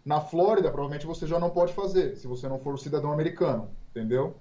[0.04, 3.70] Na Flórida, provavelmente você já não pode fazer, se você não for um cidadão americano,
[3.90, 4.36] entendeu?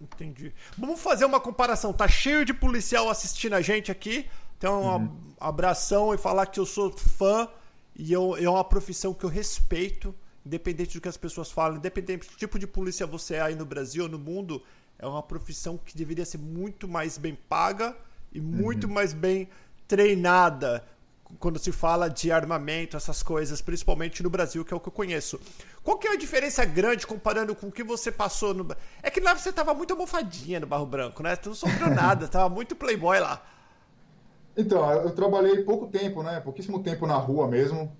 [0.00, 0.52] Entendi.
[0.76, 1.92] Vamos fazer uma comparação.
[1.92, 4.28] Tá cheio de policial assistindo a gente aqui.
[4.58, 5.10] Então, um Uhum.
[5.40, 7.48] abração e falar que eu sou fã
[7.94, 10.14] e eu, é uma profissão que eu respeito,
[10.44, 13.64] independente do que as pessoas falam, independente do tipo de polícia você é aí no
[13.64, 14.62] Brasil ou no mundo,
[14.98, 17.96] é uma profissão que deveria ser muito mais bem paga
[18.32, 19.48] e muito mais bem
[19.86, 20.84] treinada
[21.38, 24.92] quando se fala de armamento, essas coisas, principalmente no Brasil, que é o que eu
[24.92, 25.40] conheço.
[25.82, 28.66] Qual que é a diferença grande comparando com o que você passou no.
[29.02, 31.34] É que lá você tava muito almofadinha no Barro Branco, né?
[31.36, 33.42] Tu não sofreu nada, tava muito playboy lá.
[34.56, 36.40] Então, eu trabalhei pouco tempo, né?
[36.40, 37.94] Pouquíssimo tempo na rua mesmo.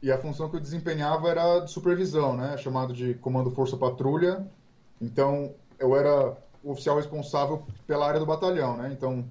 [0.00, 2.56] E a função que eu desempenhava era de supervisão, né?
[2.56, 4.46] Chamado de Comando Força Patrulha.
[5.00, 8.90] Então, eu era o oficial responsável pela área do batalhão, né?
[8.92, 9.24] Então,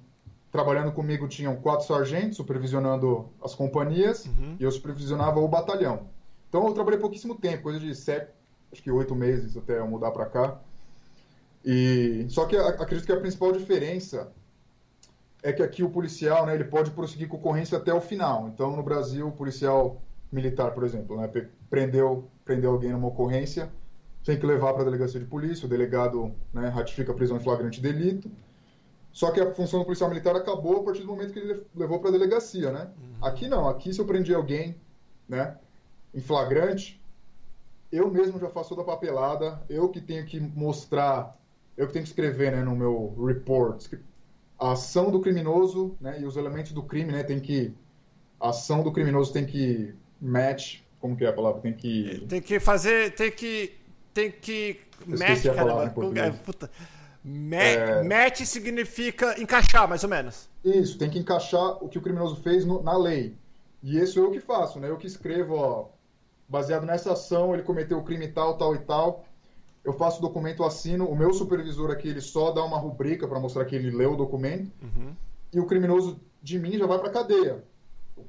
[0.52, 4.26] trabalhando comigo tinham quatro sargentos supervisionando as companhias
[4.58, 6.08] e eu supervisionava o batalhão.
[6.48, 8.30] Então, eu trabalhei pouquíssimo tempo, coisa de sete,
[8.72, 10.58] acho que oito meses até eu mudar para cá.
[11.64, 14.30] E só que acredito que a principal diferença
[15.42, 18.48] é que aqui o policial, né, ele pode prosseguir com ocorrência até o final.
[18.48, 21.30] Então, no Brasil, o policial militar, por exemplo, né,
[21.68, 23.70] prendeu, prendeu alguém numa ocorrência,
[24.24, 27.40] tem que levar para a delegacia de polícia, o delegado né, ratifica a prisão em
[27.40, 28.30] flagrante delito.
[29.12, 32.00] Só que a função do policial militar acabou a partir do momento que ele levou
[32.00, 32.90] para a delegacia, né?
[33.22, 34.76] Aqui não, aqui se eu prendi alguém,
[35.28, 35.56] né,
[36.12, 37.00] em flagrante,
[37.92, 41.38] eu mesmo já faço toda a papelada, eu que tenho que mostrar,
[41.76, 43.86] eu que tenho que escrever, né, no meu report,
[44.58, 47.72] a ação do criminoso, né, e os elementos do crime, né, tem que
[48.40, 51.60] a ação do criminoso tem que match, como que é a palavra?
[51.60, 53.14] Tem que Tem que fazer.
[53.14, 53.74] Tem que.
[54.14, 54.80] Tem que.
[55.06, 55.94] Eu esqueci a palavra em caramba.
[55.94, 56.26] português.
[56.26, 56.70] É, puta.
[57.24, 60.48] Ma- Match significa encaixar, mais ou menos.
[60.64, 63.34] Isso, tem que encaixar o que o criminoso fez no- na lei.
[63.82, 64.88] E isso eu que faço, né?
[64.88, 65.86] Eu que escrevo, ó,
[66.48, 69.24] baseado nessa ação, ele cometeu o crime tal, tal e tal.
[69.82, 71.06] Eu faço o documento, assino.
[71.06, 74.16] O meu supervisor aqui, ele só dá uma rubrica para mostrar que ele leu o
[74.16, 74.70] documento.
[75.52, 77.62] E o criminoso de mim já vai para cadeia.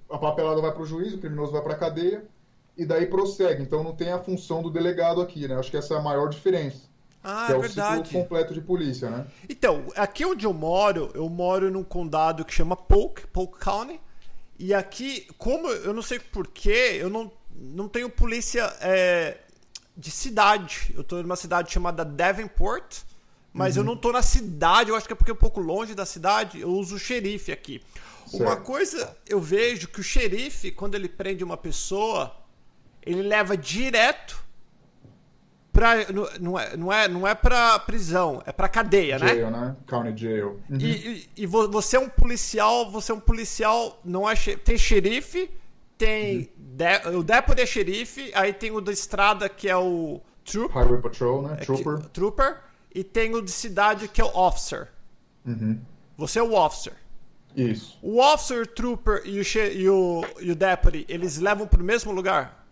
[0.10, 2.26] A papelada vai para o juiz, o criminoso vai para cadeia
[2.78, 3.64] e daí prossegue.
[3.64, 5.56] Então não tem a função do delegado aqui, né?
[5.56, 6.84] Acho que essa é a maior diferença.
[7.24, 8.08] Ah, que é, é o verdade.
[8.08, 9.26] ciclo completo de polícia, né?
[9.50, 14.00] Então, aqui onde eu moro, eu moro num condado que chama Polk, Polk County.
[14.60, 19.38] E aqui, como eu não sei porquê, eu não, não tenho polícia é,
[19.98, 20.94] de cidade.
[20.96, 23.00] Eu tô numa cidade chamada Davenport,
[23.52, 25.96] mas eu não tô na cidade, eu acho que é porque é um pouco longe
[25.96, 27.82] da cidade, eu uso o xerife aqui.
[28.34, 28.64] Uma Certo.
[28.64, 32.36] coisa eu vejo que o xerife, quando ele prende uma pessoa,
[33.06, 34.44] ele leva direto
[35.72, 35.96] pra.
[36.12, 39.28] Não, não é, não, é, não é pra prisão, é pra cadeia, né?
[39.28, 39.76] Jail, né?
[39.88, 40.62] County Jail.
[40.70, 40.78] Uhum.
[40.80, 44.78] E, e- e vo- você é um policial, você é um policial, não é tem
[44.78, 45.50] xerife,
[45.98, 50.74] tem de- o deputy é xerife, aí tem o da estrada que é o troop,
[50.74, 51.54] Highway Patrol, né?
[51.54, 52.00] é que- Trooper.
[52.10, 52.58] trooper,
[52.94, 54.90] e tem o de cidade que é o officer.
[55.46, 55.80] Uhum.
[56.18, 56.94] Você é o officer.
[57.56, 57.98] Isso.
[58.02, 62.12] O officer, o trooper e o, e o, e o deputy, eles levam pro mesmo
[62.12, 62.65] lugar?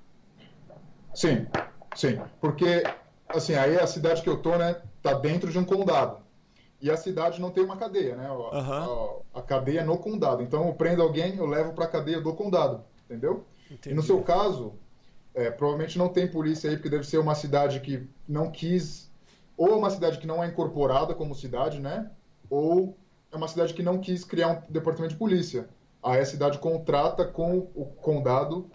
[1.13, 1.47] Sim,
[1.95, 2.19] sim.
[2.41, 2.83] Porque,
[3.29, 6.23] assim, aí a cidade que eu tô, né, tá dentro de um condado.
[6.81, 8.27] E a cidade não tem uma cadeia, né?
[8.27, 9.21] A, Aham.
[9.33, 10.43] a- a cadeia é no condado.
[10.43, 13.45] Então eu prendo alguém, eu levo pra cadeia do condado, entendeu?
[13.87, 14.73] E no seu caso,
[15.33, 19.09] é, provavelmente não tem polícia aí, porque deve ser uma cidade que não quis,
[19.55, 22.11] ou é uma cidade que não é incorporada como cidade, né?
[22.49, 22.97] Ou
[23.31, 25.69] é uma cidade que não quis criar um departamento de polícia.
[26.03, 28.69] Aí a cidade contrata com o condado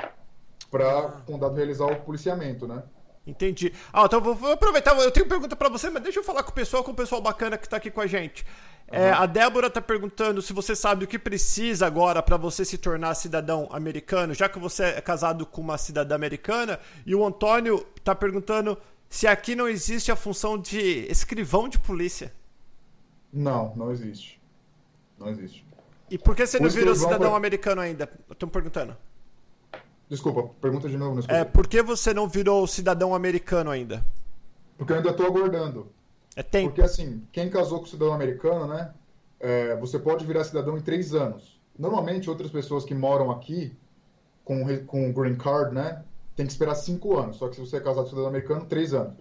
[0.70, 1.06] para Ah.
[1.06, 2.82] o condado realizar o policiamento, né?
[3.26, 3.72] Entendi.
[3.92, 4.98] Ah, então vou, aproveitar.
[4.98, 7.20] Eu tenho pergunta pra você, mas deixa eu falar com o pessoal, com o pessoal
[7.20, 8.44] bacana que tá aqui com a gente.
[8.90, 12.78] É, a Débora tá perguntando se você sabe o que precisa agora pra você se
[12.78, 16.80] tornar cidadão americano, já que você é casado com uma cidadã americana.
[17.04, 18.78] E o Antônio tá perguntando
[19.10, 22.32] se aqui não existe a função de escrivão de polícia.
[23.30, 24.40] Não, não existe.
[25.18, 25.66] Não existe.
[26.10, 28.08] E por que você O não virou cidadão pra- americano ainda?
[28.30, 28.96] Estão perguntando.
[30.08, 31.40] Desculpa, pergunta de novo, não escutei.
[31.40, 34.04] É, por que você não virou cidadão americano ainda?
[34.76, 35.88] Porque eu ainda estou aguardando.
[36.34, 36.68] É tempo.
[36.68, 38.92] Porque assim, quem casou com cidadão americano, né?
[39.40, 41.58] é, você pode virar cidadão em três anos.
[41.78, 43.72] Normalmente, outras pessoas que moram aqui
[44.44, 46.02] com, com green card, né?
[46.34, 47.36] Tem que esperar cinco anos.
[47.36, 49.14] Só que se você é casado com cidadão americano, três anos.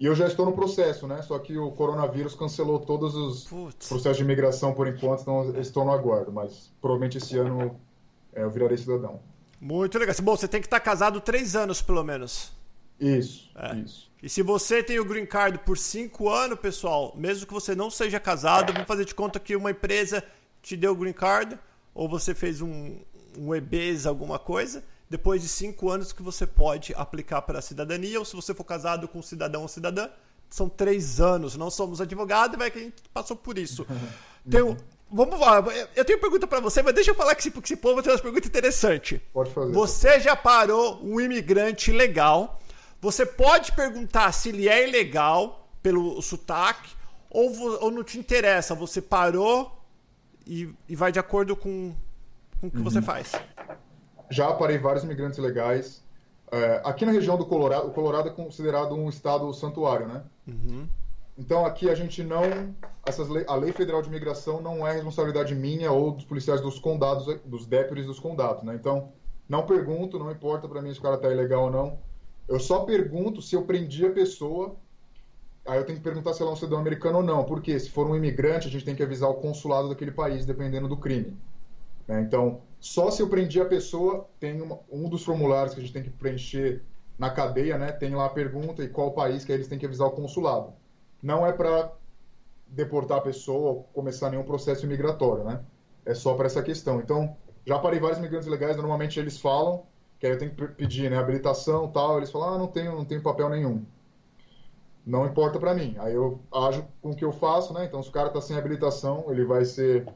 [0.00, 1.22] E eu já estou no processo, né?
[1.22, 3.88] Só que o coronavírus cancelou todos os Putz.
[3.88, 6.32] processos de imigração por enquanto, então eu estou no aguardo.
[6.32, 7.78] Mas provavelmente esse ano
[8.32, 9.20] é, eu virarei cidadão.
[9.64, 10.14] Muito legal.
[10.20, 12.50] Bom, você tem que estar casado três anos, pelo menos.
[12.98, 13.76] Isso, É.
[13.76, 14.10] isso.
[14.20, 17.88] E se você tem o green card por cinco anos, pessoal, mesmo que você não
[17.90, 20.22] seja casado, vamos fazer de conta que uma empresa
[20.60, 21.56] te deu o green card,
[21.94, 22.96] ou você fez um,
[23.38, 28.18] um EBS, alguma coisa, depois de cinco anos que você pode aplicar para a cidadania,
[28.18, 30.08] ou se você for casado com um cidadão ou cidadã,
[30.50, 31.56] são três anos.
[31.56, 33.86] Não somos advogados, mas que a gente passou por isso.
[34.50, 34.76] Tem um-
[35.12, 35.62] vamos lá,
[35.94, 38.10] eu tenho pergunta para você, mas deixa eu falar que esse, porque esse povo tem
[38.10, 39.20] umas perguntas interessantes.
[39.32, 39.72] Pode fazer.
[39.72, 42.60] Você já parou um imigrante ilegal.
[43.00, 46.90] Você pode perguntar se ele é ilegal pelo sotaque
[47.28, 48.74] ou, ou não te interessa.
[48.74, 49.78] Você parou
[50.46, 51.94] e, e vai de acordo com,
[52.60, 53.32] com o que você faz.
[54.30, 56.02] Já parei vários imigrantes legais.
[56.50, 60.22] É, aqui na região do Colorado, o Colorado é considerado um estado santuário, né?
[61.42, 65.90] Então aqui a gente não, essas a lei federal de imigração não é responsabilidade minha
[65.92, 68.74] ou dos policiais dos condados, dos deputies dos condados, né?
[68.76, 69.12] Então
[69.48, 72.04] não pergunto, não importa para mim se o cara tá ilegal ou não.
[72.48, 74.80] Eu só pergunto se eu prendi a pessoa.
[75.66, 77.90] Aí eu tenho que perguntar se ela é um cidadão americano ou não, porque se
[77.90, 81.42] for um imigrante a gente tem que avisar o consulado daquele país, dependendo do crime.
[82.08, 82.22] né?
[82.22, 85.92] Então, só se eu prendi a pessoa, tem uma- um dos formulários que a gente
[85.94, 87.92] tem que preencher na cadeia, né?
[87.92, 90.81] Tem lá a pergunta e qual país que aí eles têm que avisar o consulado.
[91.22, 91.92] Não é para
[92.66, 95.60] deportar a pessoa ou começar nenhum processo imigratório, né?
[96.04, 97.00] É só para essa questão.
[97.00, 99.84] Então, já parei vários imigrantes legais, normalmente eles falam,
[100.18, 102.94] que aí eu tenho que pe- pedir, né, habilitação, tal, eles falam: "Ah, não tenho,
[102.96, 103.84] não tenho papel nenhum".
[105.04, 105.96] Não importa para mim.
[105.98, 107.84] Aí eu ajo com o que eu faço, né?
[107.84, 110.06] Então, se o cara tá sem habilitação, ele vai ser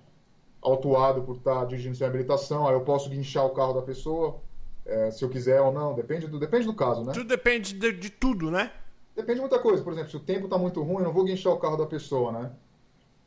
[0.62, 4.40] autuado por estar dirigindo sem habilitação, aí eu posso guinchar o carro da pessoa,
[4.84, 7.12] é, se eu quiser ou não, depende do, depende do caso, né?
[7.12, 8.72] Tudo depende de, de tudo, né?
[9.16, 9.82] Depende de muita coisa.
[9.82, 11.86] Por exemplo, se o tempo está muito ruim, eu não vou guinchar o carro da
[11.86, 12.50] pessoa, né?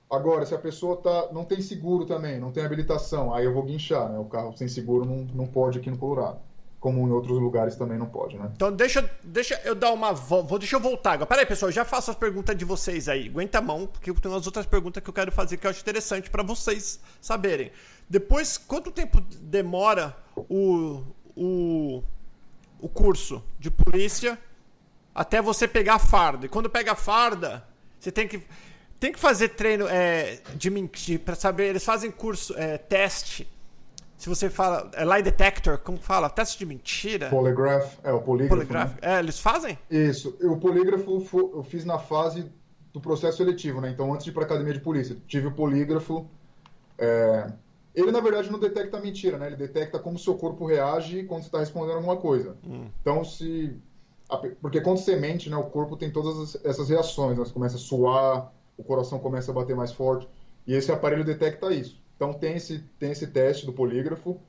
[0.10, 3.63] Agora, se a pessoa tá, não tem seguro também, não tem habilitação, aí eu vou
[3.63, 4.19] guinchar, né?
[4.19, 6.39] O carro sem seguro não, não pode aqui no Colorado.
[6.80, 8.49] Como em outros lugares também não pode, né?
[8.56, 10.60] Então deixa, deixa eu dar uma volta.
[10.60, 11.28] Deixa eu voltar agora.
[11.28, 13.28] Pera aí, pessoal, já faço as perguntas de vocês aí.
[13.28, 15.71] Aguenta a mão, porque eu tenho umas outras perguntas que eu quero fazer que eu
[15.71, 17.71] acho interessante para vocês saberem.
[18.10, 21.02] Depois, quanto tempo demora o,
[21.36, 22.02] o,
[22.80, 24.39] o curso de polícia
[25.19, 26.45] até você pegar a farda?
[26.45, 27.62] E quando pega a farda,
[27.99, 28.41] você tem que,
[28.97, 31.65] tem que fazer treino é, de mentir para saber.
[31.65, 33.45] Eles fazem curso, é, teste
[34.17, 34.89] Se você fala.
[34.93, 36.29] É lie detector, como fala?
[36.29, 37.29] Teste de mentira?
[37.29, 38.55] Polygraph, é o polígrafo.
[38.55, 38.91] Polygraph.
[38.93, 38.97] Né?
[39.01, 39.77] É, eles fazem?
[39.91, 40.38] Isso.
[40.41, 41.21] O polígrafo
[41.53, 42.49] eu fiz na fase
[42.93, 43.89] do processo seletivo, né?
[43.89, 46.29] Então, antes de ir para academia de polícia, tive o polígrafo.
[46.97, 47.51] É...
[47.93, 49.47] Ele, na verdade, não detecta mentira, né?
[49.47, 52.55] Ele detecta como seu corpo reage quando você está respondendo alguma coisa.
[52.65, 52.88] Hum.
[53.01, 53.77] Então, se.
[54.62, 57.38] Porque quando você mente, né, o corpo tem todas essas reações.
[57.38, 57.44] Né?
[57.44, 60.28] Você começa a suar, o coração começa a bater mais forte.
[60.68, 62.00] E esse aparelho detecta isso.
[62.15, 64.39] Então tem esse, tem esse teste do polígrafo.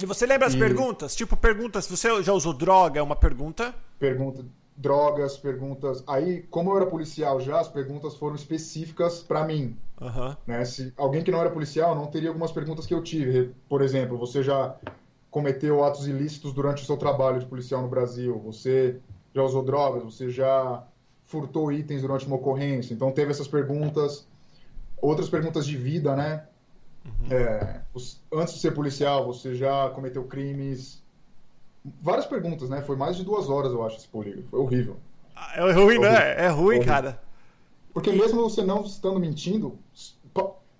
[0.00, 0.58] E você lembra as e...
[0.58, 1.14] perguntas?
[1.14, 3.00] Tipo, perguntas, você já usou droga?
[3.00, 3.74] É uma pergunta?
[3.98, 4.44] Pergunta,
[4.76, 6.02] drogas, perguntas.
[6.06, 9.76] Aí, como eu era policial já, as perguntas foram específicas para mim.
[10.00, 10.36] Uhum.
[10.46, 10.64] Né?
[10.64, 13.54] Se alguém que não era policial não teria algumas perguntas que eu tive.
[13.68, 14.76] Por exemplo, você já
[15.30, 18.38] cometeu atos ilícitos durante o seu trabalho de policial no Brasil?
[18.44, 18.96] Você
[19.34, 20.04] já usou drogas?
[20.04, 20.84] Você já
[21.26, 22.94] furtou itens durante uma ocorrência?
[22.94, 24.26] Então teve essas perguntas.
[25.00, 26.44] Outras perguntas de vida, né?
[27.04, 27.36] Uhum.
[27.36, 27.80] É,
[28.32, 31.02] antes de ser policial, você já cometeu crimes?
[32.02, 32.82] Várias perguntas, né?
[32.82, 34.48] Foi mais de duas horas, eu acho, esse polígrafo.
[34.48, 34.96] Foi horrível.
[35.36, 36.46] Ah, é ruim, né?
[36.46, 37.20] É ruim, cara.
[37.94, 39.78] Porque mesmo você não estando mentindo,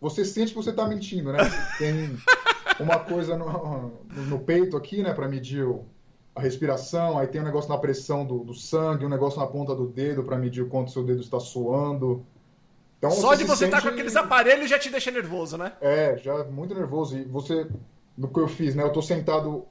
[0.01, 1.39] você sente que você está mentindo, né?
[1.79, 2.17] Tem
[2.81, 3.93] uma coisa no,
[4.29, 5.67] no peito aqui, né, para medir
[6.35, 9.75] a respiração, aí tem um negócio na pressão do, do sangue, um negócio na ponta
[9.75, 12.25] do dedo para medir o quanto seu dedo está suando.
[12.99, 15.73] Então, Só de você estar tá com aqueles aparelhos já te deixa nervoso, né?
[15.81, 17.17] É, já muito nervoso.
[17.17, 17.67] E você,
[18.17, 18.83] no que eu fiz, né?
[18.83, 19.65] Eu tô sentado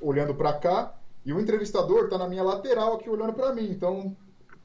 [0.00, 3.70] olhando para cá e o entrevistador tá na minha lateral aqui olhando para mim.
[3.70, 4.16] Então,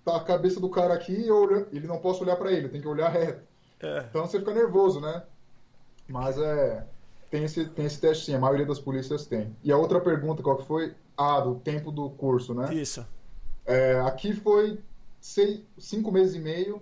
[0.03, 2.81] tá a cabeça do cara aqui e eu, ele não posso olhar para ele, tem
[2.81, 3.41] que olhar reto.
[3.81, 4.05] É.
[4.09, 5.23] Então você fica nervoso, né?
[6.07, 6.85] Mas é.
[7.29, 9.55] Tem esse, tem esse teste sim, a maioria das polícias tem.
[9.63, 10.93] E a outra pergunta, qual que foi?
[11.15, 12.73] Ah, do tempo do curso, né?
[12.73, 13.05] Isso.
[13.65, 14.79] É, aqui foi
[15.21, 16.81] seis, cinco meses e meio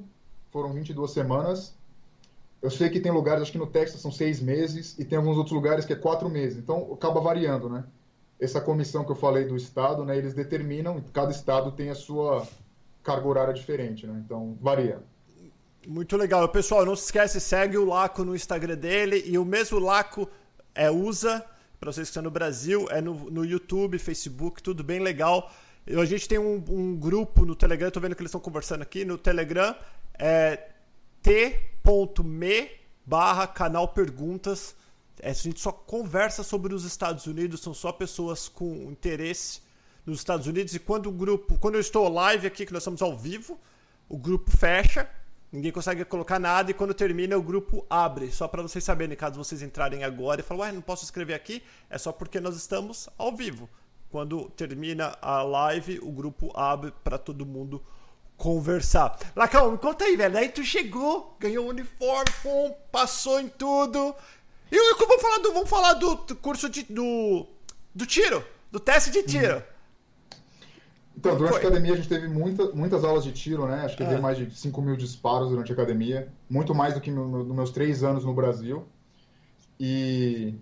[0.51, 1.75] foram 22 semanas.
[2.61, 5.37] Eu sei que tem lugares, acho que no Texas são seis meses, e tem alguns
[5.37, 6.57] outros lugares que é quatro meses.
[6.57, 7.83] Então, acaba variando, né?
[8.39, 10.17] Essa comissão que eu falei do Estado, né?
[10.17, 12.47] Eles determinam, cada Estado tem a sua
[13.03, 14.21] carga horária diferente, né?
[14.25, 15.01] Então, varia.
[15.89, 16.49] Muito legal.
[16.49, 20.29] Pessoal, não se esquece, segue o Laco no Instagram dele, e o mesmo Laco
[20.75, 21.45] é, usa,
[21.79, 25.49] para vocês que estão no Brasil, é no, no YouTube, Facebook, tudo bem legal.
[25.97, 29.05] A gente tem um, um grupo no Telegram, estou vendo que eles estão conversando aqui
[29.05, 29.73] no Telegram,
[30.19, 30.71] é
[31.23, 32.69] t.me
[33.05, 34.75] barra canal perguntas.
[35.21, 39.61] É, a gente só conversa sobre os Estados Unidos, são só pessoas com interesse
[40.05, 40.75] nos Estados Unidos.
[40.75, 43.57] E quando o grupo, quando eu estou live aqui, que nós estamos ao vivo,
[44.09, 45.09] o grupo fecha,
[45.51, 48.31] ninguém consegue colocar nada, e quando termina, o grupo abre.
[48.31, 51.63] Só para vocês saberem, caso vocês entrarem agora e falarem, ué, não posso escrever aqui,
[51.89, 53.69] é só porque nós estamos ao vivo.
[54.09, 57.83] Quando termina a live, o grupo abre para todo mundo
[58.37, 59.17] conversar.
[59.35, 60.37] Lacão, me conta aí, velho.
[60.37, 64.15] Aí tu chegou, ganhou o uniforme, pum, passou em tudo.
[64.71, 67.47] E vamos falar do, vamos falar do curso de, do,
[67.93, 69.55] do tiro, do teste de tiro.
[69.55, 69.76] Uhum.
[71.17, 71.63] Então, durante Foi.
[71.63, 73.81] a academia a gente teve muita, muitas aulas de tiro, né?
[73.83, 76.31] Acho que dei mais de 5 mil disparos durante a academia.
[76.47, 78.87] Muito mais do que nos no, no meus três anos no Brasil.
[79.79, 80.53] E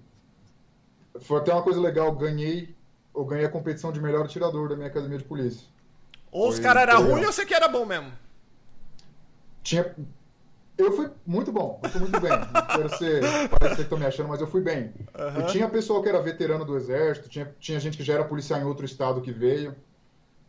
[1.20, 2.74] foi até uma coisa legal, ganhei,
[3.13, 5.68] eu ganhei a competição de melhor atirador da minha academia de polícia.
[6.32, 8.12] Ou os caras eram ruins ou você que era bom mesmo?
[9.62, 9.94] Tinha.
[10.78, 12.32] Eu fui muito bom, eu fui muito bem.
[12.32, 13.22] Não quero ser.
[13.50, 14.94] Parece que estão me achando, mas eu fui bem.
[15.18, 15.41] Uhum.
[15.41, 18.60] E tinha pessoal que era veterano do exército, tinha, tinha gente que já era policial
[18.60, 19.76] em outro estado que veio.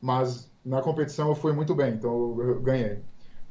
[0.01, 3.01] Mas na competição eu fui muito bem, então eu, ganhei.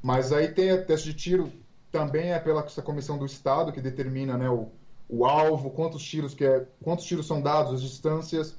[0.01, 1.51] Mas aí tem a teste de tiro,
[1.91, 4.69] também é pela essa comissão do estado que determina né, o,
[5.07, 8.55] o alvo, quantos tiros que é, quantos tiros são dados, as distâncias.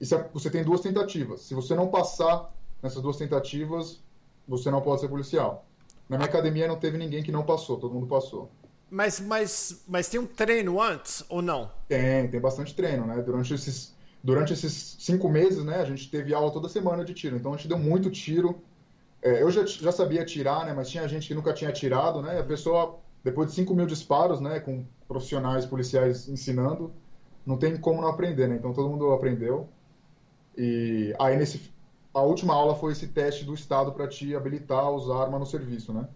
[0.00, 1.42] E você tem duas tentativas.
[1.42, 4.00] Se você não passar nessas duas tentativas,
[4.46, 5.64] você não pode ser policial.
[6.08, 8.50] Na minha academia não teve ninguém que não passou, todo mundo passou.
[8.90, 11.70] Mas, mas, mas tem um treino antes ou não?
[11.88, 13.22] Tem, tem bastante treino, né?
[13.22, 17.36] Durante esses, durante esses cinco meses, né, a gente teve aula toda semana de tiro.
[17.36, 18.60] Então a gente deu muito tiro.
[19.20, 20.72] É, eu já, já sabia atirar, né?
[20.72, 22.40] Mas tinha gente que nunca tinha atirado, né?
[22.40, 24.60] A pessoa, depois de 5 mil disparos, né?
[24.60, 26.92] Com profissionais policiais ensinando,
[27.46, 28.56] não tem como não aprender, né?
[28.56, 29.68] Então todo mundo aprendeu.
[30.56, 31.72] E aí nesse
[32.14, 35.46] a última aula foi esse teste do Estado para te habilitar a usar arma no
[35.46, 36.06] serviço, né?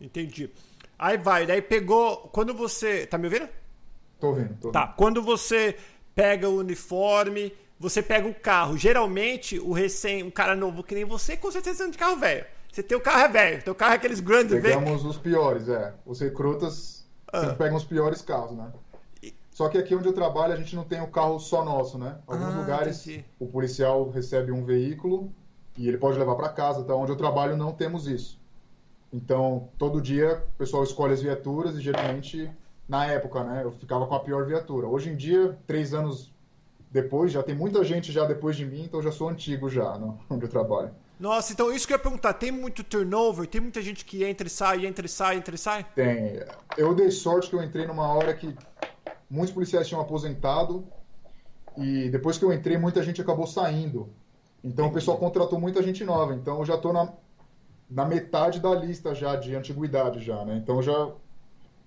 [0.00, 0.50] Entendi.
[0.98, 2.16] Aí vai, daí pegou.
[2.32, 3.06] Quando você.
[3.06, 3.48] Tá me ouvindo?
[4.18, 4.72] Tô ouvindo, tô ouvindo.
[4.72, 5.76] Tá, quando você
[6.16, 8.76] pega o uniforme, você pega o carro.
[8.76, 12.46] Geralmente, o recém, um cara novo que nem você, com certeza anda de carro velho.
[12.72, 14.78] Você tem o carro é velho, teu carro é aqueles grandes velhos.
[14.78, 15.94] Pegamos os piores, é.
[16.04, 17.40] Os recrutas ah.
[17.40, 18.72] sempre pegam os piores carros, né?
[19.50, 22.18] Só que aqui onde eu trabalho a gente não tem o carro só nosso, né?
[22.26, 23.24] Alguns ah, lugares entendi.
[23.38, 25.32] o policial recebe um veículo
[25.78, 26.80] e ele pode levar para casa.
[26.80, 28.38] Então, onde eu trabalho não temos isso.
[29.10, 32.50] Então, todo dia o pessoal escolhe as viaturas e geralmente
[32.88, 33.62] na época, né?
[33.64, 34.86] Eu ficava com a pior viatura.
[34.86, 36.32] Hoje em dia, três anos
[36.90, 39.98] depois, já tem muita gente já depois de mim, então eu já sou antigo já,
[39.98, 40.90] no, onde eu trabalho.
[41.18, 43.46] Nossa, então isso que eu ia perguntar, tem muito turnover?
[43.46, 45.84] Tem muita gente que entra e sai, entra e sai, entra e sai?
[45.94, 46.40] Tem.
[46.76, 48.54] Eu dei sorte que eu entrei numa hora que
[49.28, 50.86] muitos policiais tinham aposentado
[51.76, 54.10] e depois que eu entrei, muita gente acabou saindo.
[54.62, 56.34] Então o pessoal contratou muita gente nova.
[56.34, 57.10] Então eu já estou na,
[57.90, 60.56] na metade da lista já de antiguidade já, né?
[60.56, 61.10] Então já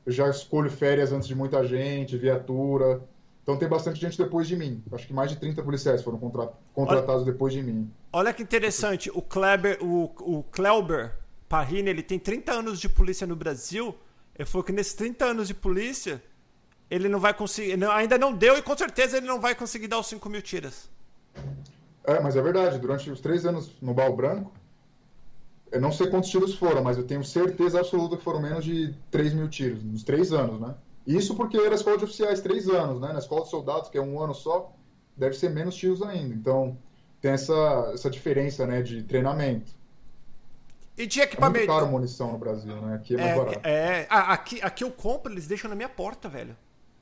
[0.10, 2.99] eu já escolho férias antes de muita gente, viatura.
[3.43, 4.84] Então tem bastante gente depois de mim.
[4.91, 7.91] Acho que mais de 30 policiais foram contra contratados olha, depois de mim.
[8.12, 11.16] Olha que interessante, o Kleber, o, o Kleber
[11.47, 13.95] Parrini, ele tem 30 anos de polícia no Brasil.
[14.36, 16.24] Ele falou que nesses 30 anos de polícia,
[16.89, 17.78] ele não vai conseguir.
[17.78, 20.41] Não, ainda não deu e com certeza ele não vai conseguir dar os 5 mil
[20.41, 20.89] tiras.
[22.03, 22.80] É, mas é verdade.
[22.80, 24.51] Durante os três anos no Baú Branco,
[25.72, 28.94] eu não sei quantos tiros foram, mas eu tenho certeza absoluta que foram menos de
[29.12, 30.76] 3 mil tiros, nos três anos, né?
[31.06, 33.12] Isso porque era escola de oficiais três anos, né?
[33.14, 34.72] Na escola de soldados, que é um ano só,
[35.18, 36.36] deve ser menos tiros ainda.
[36.36, 36.78] Então,
[37.22, 39.72] tem essa, essa diferença, né, de treinamento.
[40.98, 41.64] E de equipamento?
[41.64, 42.96] É muito caro munição no Brasil, né?
[42.96, 43.60] Aqui é mais é, barato.
[43.64, 46.56] É, ah, aqui, aqui eu compro, eles deixam na minha porta, velho.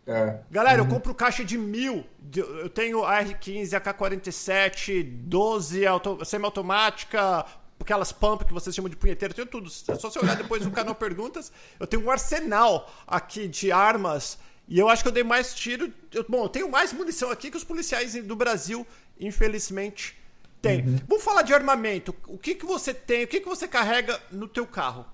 [0.06, 0.40] É.
[0.50, 0.88] Galera, uhum.
[0.88, 2.06] eu compro caixa de mil.
[2.34, 7.46] Eu tenho AR-15, AK-47, 12 auto, semiautomática,
[7.80, 9.68] aquelas pump que vocês chamam de punheteiro, eu tenho tudo.
[9.68, 11.52] É só você olhar depois no canal Perguntas.
[11.80, 14.38] Eu tenho um arsenal aqui de armas.
[14.68, 15.92] E eu acho que eu dei mais tiro.
[16.14, 18.86] Eu, bom, eu tenho mais munição aqui que os policiais do Brasil,
[19.20, 20.18] infelizmente,
[20.62, 20.82] têm.
[20.86, 20.98] Uhum.
[21.08, 22.14] Vamos falar de armamento.
[22.28, 23.24] O que, que você tem?
[23.24, 25.06] O que, que você carrega no teu carro?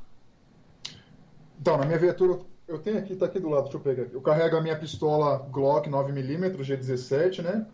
[1.59, 4.13] Então, na minha viatura, eu tenho aqui, tá aqui do lado, deixa eu pegar aqui.
[4.13, 7.65] Eu carrego a minha pistola Glock 9mm G17, né?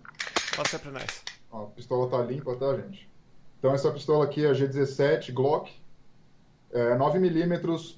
[0.56, 1.24] Passa pra nós.
[1.52, 3.09] Ó, a pistola tá limpa, tá, gente?
[3.60, 5.72] Então essa pistola aqui é a G17 Glock,
[6.72, 7.95] é, 9mm,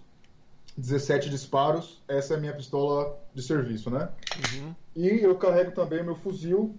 [0.76, 2.01] 17 disparos.
[2.07, 4.09] Essa é a minha pistola de serviço, né?
[4.53, 4.76] Uhum.
[4.95, 6.76] E eu carrego também o meu fuzil,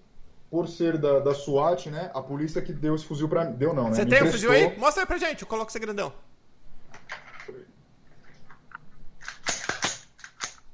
[0.51, 2.11] por ser da, da SWAT, né?
[2.13, 3.57] A polícia que deu esse fuzil pra mim.
[3.57, 3.95] Deu não, né?
[3.95, 4.77] Você tem o um fuzil aí?
[4.77, 6.13] Mostra aí pra gente, eu coloco esse grandão.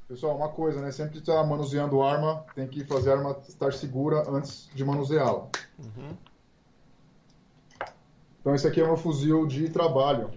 [0.09, 0.91] Pessoal, uma coisa, né?
[0.91, 5.47] Sempre que está manuseando arma, tem que fazer a arma estar segura antes de manuseá-la.
[5.79, 6.17] Uhum.
[8.49, 10.31] Então esse aqui é um fuzil de trabalho.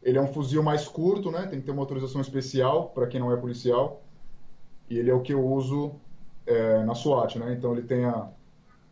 [0.00, 1.44] Ele é um fuzil mais curto, né?
[1.48, 4.00] Tem que ter uma autorização especial para quem não é policial.
[4.88, 5.96] E ele é o que eu uso
[6.46, 7.52] é, na SWAT, né?
[7.52, 8.28] Então ele tem a,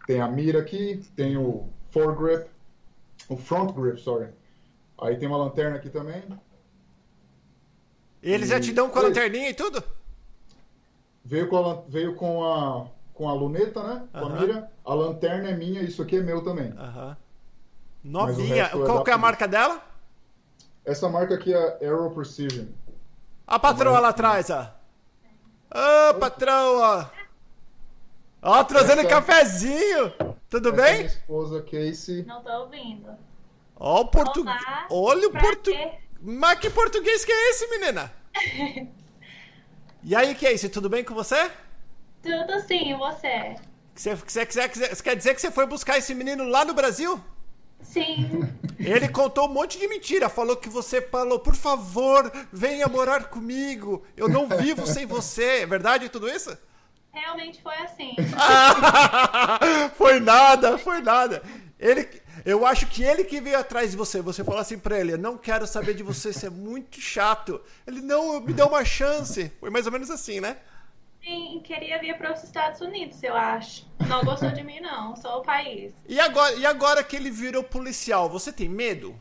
[0.05, 2.51] tem a mira aqui, tem o foregrip,
[3.29, 4.31] o front grip, sorry.
[5.01, 6.25] Aí tem uma lanterna aqui também.
[8.21, 8.51] Eles e...
[8.51, 9.81] já te dão com a lanterninha e tudo?
[11.25, 14.09] Veio com a, veio com a, com a luneta, né?
[14.11, 14.37] Com uh -huh.
[14.37, 14.73] a mira.
[14.85, 16.73] A lanterna é minha, isso aqui é meu também.
[16.77, 17.11] Aham.
[17.11, 17.26] Uh -huh.
[18.07, 18.65] Novinha.
[18.65, 19.83] É Qual que é a marca dela?
[20.85, 22.67] Essa marca aqui é Aero Precision.
[23.45, 24.73] A patroa lá atrás, ó.
[25.75, 27.13] Ô, oh, patroa!
[28.41, 29.09] Ó, trazendo Essa...
[29.09, 30.13] cafezinho!
[30.49, 30.93] Tudo Essa bem?
[30.93, 32.23] É minha esposa Casey.
[32.25, 33.11] Não tô ouvindo.
[33.75, 34.63] Ó, o português.
[34.89, 35.95] Olha o português.
[36.21, 38.13] Mas que português que é esse, menina?
[40.05, 41.51] e aí, Casey, tudo bem com você?
[42.23, 43.57] Tudo sim, e você?
[43.95, 47.21] Você, você, você, você quer dizer que você foi buscar esse menino lá no Brasil?
[47.93, 48.43] Sim.
[48.79, 50.29] Ele contou um monte de mentira.
[50.29, 54.05] Falou que você falou, por favor, venha morar comigo.
[54.17, 55.63] Eu não vivo sem você.
[55.63, 56.57] É verdade tudo isso?
[57.13, 58.15] Realmente foi assim.
[59.97, 61.43] foi nada, foi nada.
[61.79, 62.07] Ele,
[62.45, 64.21] eu acho que ele que veio atrás de você.
[64.21, 67.61] Você falou assim pra ele: Eu não quero saber de você, você é muito chato.
[67.87, 69.51] Ele, não, me deu uma chance.
[69.59, 70.59] Foi mais ou menos assim, né?
[71.27, 73.85] Sim, queria vir para os Estados Unidos, eu acho.
[74.07, 75.93] Não gostou de mim, não, só o país.
[76.09, 79.13] E agora, e agora que ele virou policial, você tem medo?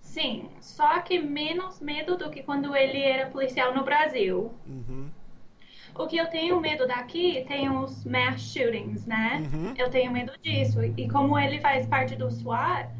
[0.00, 4.52] Sim, só que menos medo do que quando ele era policial no Brasil.
[4.66, 5.08] Uhum.
[5.94, 9.48] O que eu tenho medo daqui tem os mass shootings, né?
[9.54, 9.74] Uhum.
[9.78, 10.82] Eu tenho medo disso.
[10.82, 12.90] E como ele faz parte do SWAT,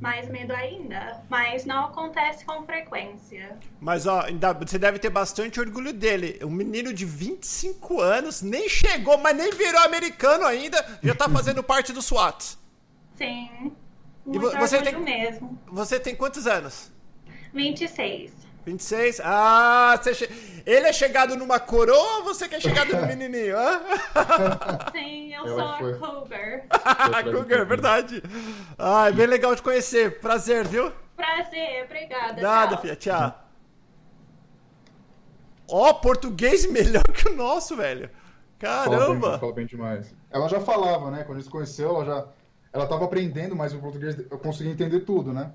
[0.00, 1.22] mais medo ainda.
[1.28, 3.58] Mas não acontece com frequência.
[3.80, 6.38] Mas ó, ainda, você deve ter bastante orgulho dele.
[6.42, 11.62] Um menino de 25 anos, nem chegou, mas nem virou americano ainda, já tá fazendo
[11.62, 12.56] parte do SWAT.
[13.14, 13.72] Sim.
[14.24, 15.58] Muito e você tem mesmo.
[15.66, 16.90] Você tem quantos anos?
[17.52, 18.32] 26.
[18.64, 19.20] 26?
[19.24, 20.62] Ah, você che...
[20.66, 23.56] ele é chegado numa coroa ou você que é chegado no menininho?
[24.92, 26.64] Sim, eu, sou a Cougar.
[26.70, 28.22] a Cougar, verdade.
[28.78, 30.20] Ah, é bem legal te conhecer.
[30.20, 30.92] Prazer, viu?
[31.16, 32.40] Prazer, obrigada.
[32.40, 32.80] Nada, tchau.
[32.82, 33.44] filha, tchau.
[35.68, 38.10] Ó, oh, português melhor que o nosso, velho.
[38.58, 38.98] Caramba!
[38.98, 40.14] Fala bem, fala bem demais.
[40.30, 41.24] Ela já falava, né?
[41.24, 42.26] Quando a gente se conheceu, ela já.
[42.72, 45.50] Ela tava aprendendo, mas o português eu consegui entender tudo, né?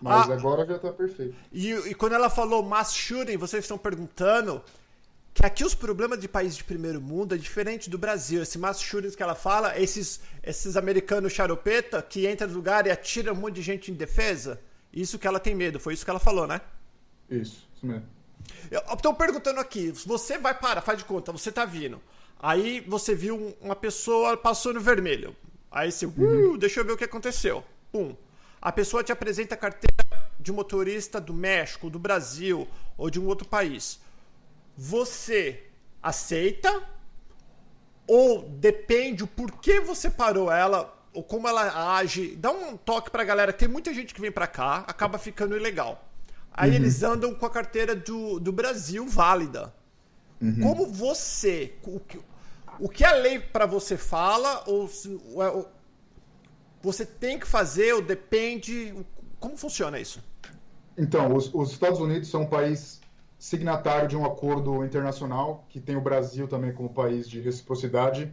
[0.00, 1.34] Mas ah, agora já tá perfeito.
[1.52, 4.62] E, e, quando ela falou mass shooting, vocês estão perguntando,
[5.32, 8.42] que aqui os problemas de país de primeiro mundo é diferente do Brasil.
[8.42, 12.90] Esse mass shootings que ela fala, esses, esses americanos charopeta que entram no lugar e
[12.90, 14.60] atiram um monte de gente em defesa,
[14.92, 15.80] isso que ela tem medo.
[15.80, 16.60] Foi isso que ela falou, né?
[17.28, 18.06] Isso, isso mesmo.
[18.70, 22.00] Estou perguntando aqui, você vai para, faz de conta, você tá vindo.
[22.38, 25.34] Aí você viu uma pessoa passou no vermelho.
[25.70, 26.52] Aí você, uhum.
[26.52, 27.64] uh, deixa eu ver o que aconteceu.
[27.90, 28.14] Pum.
[28.64, 29.94] A pessoa te apresenta a carteira
[30.40, 32.66] de motorista do México, do Brasil
[32.98, 34.00] ou de um outro país
[34.76, 35.62] você
[36.02, 36.82] aceita
[38.06, 42.36] ou depende o porquê você parou ela ou como ela age.
[42.36, 43.52] Dá um toque pra galera.
[43.52, 46.08] Tem muita gente que vem pra cá, acaba ficando ilegal.
[46.52, 46.76] Aí uhum.
[46.76, 49.72] eles andam com a carteira do, do Brasil válida.
[50.40, 50.60] Uhum.
[50.60, 51.74] Como você.
[51.84, 52.20] O que,
[52.78, 54.90] o que a lei para você fala, ou,
[55.34, 55.72] ou,
[56.84, 58.94] você tem que fazer, ou depende.
[59.40, 60.22] Como funciona isso?
[60.96, 63.00] Então, os, os Estados Unidos são um país
[63.38, 68.32] signatário de um acordo internacional que tem o Brasil também como país de reciprocidade.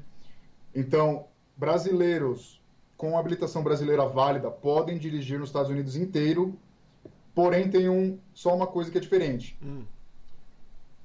[0.75, 1.25] Então,
[1.57, 2.61] brasileiros
[2.95, 6.55] com habilitação brasileira válida podem dirigir nos Estados Unidos inteiro,
[7.33, 9.57] porém tem um, só uma coisa que é diferente.
[9.63, 9.83] Hum.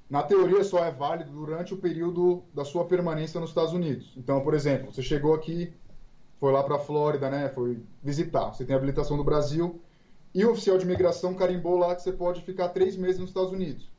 [0.09, 4.13] Na teoria, só é válido durante o período da sua permanência nos Estados Unidos.
[4.15, 5.73] Então, por exemplo, você chegou aqui,
[6.39, 7.49] foi lá para a Flórida, né?
[7.49, 8.53] Foi visitar.
[8.53, 9.79] Você tem habilitação do Brasil
[10.33, 13.51] e o oficial de imigração carimbou lá que você pode ficar três meses nos Estados
[13.51, 13.89] Unidos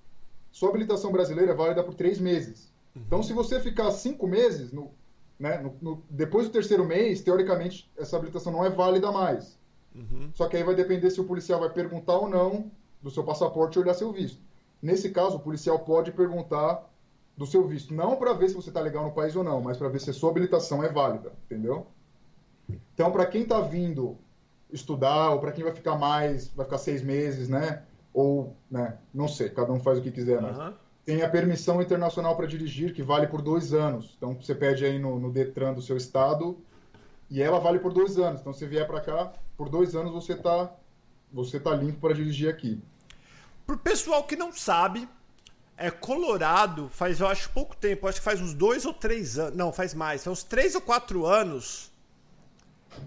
[0.51, 2.73] sua habilitação brasileira é válida por três meses.
[2.95, 3.03] Uhum.
[3.07, 4.91] Então, se você ficar cinco meses, no,
[5.39, 9.59] né, no, no, depois do terceiro mês, teoricamente, essa habilitação não é válida mais.
[9.95, 10.31] Uhum.
[10.35, 12.71] Só que aí vai depender se o policial vai perguntar ou não
[13.01, 14.41] do seu passaporte e olhar seu visto.
[14.83, 16.89] Nesse caso, o policial pode perguntar
[17.37, 19.77] do seu visto, não para ver se você está legal no país ou não, mas
[19.77, 21.87] para ver se a sua habilitação é válida, entendeu?
[22.95, 24.17] Então, para quem está vindo
[24.71, 27.83] estudar, ou para quem vai ficar mais, vai ficar seis meses, né?
[28.19, 30.73] ou, né, não sei, cada um faz o que quiser, mas uhum.
[31.05, 34.15] tem a permissão internacional para dirigir, que vale por dois anos.
[34.17, 36.59] Então, você pede aí no, no Detran do seu estado,
[37.31, 38.41] e ela vale por dois anos.
[38.41, 40.73] Então, se vier para cá, por dois anos você está
[41.31, 42.81] você tá limpo para dirigir aqui.
[43.67, 45.07] Para o pessoal que não sabe,
[45.77, 49.55] é Colorado faz, eu acho, pouco tempo, acho que faz uns dois ou três anos,
[49.55, 51.93] não, faz mais, faz uns três ou quatro anos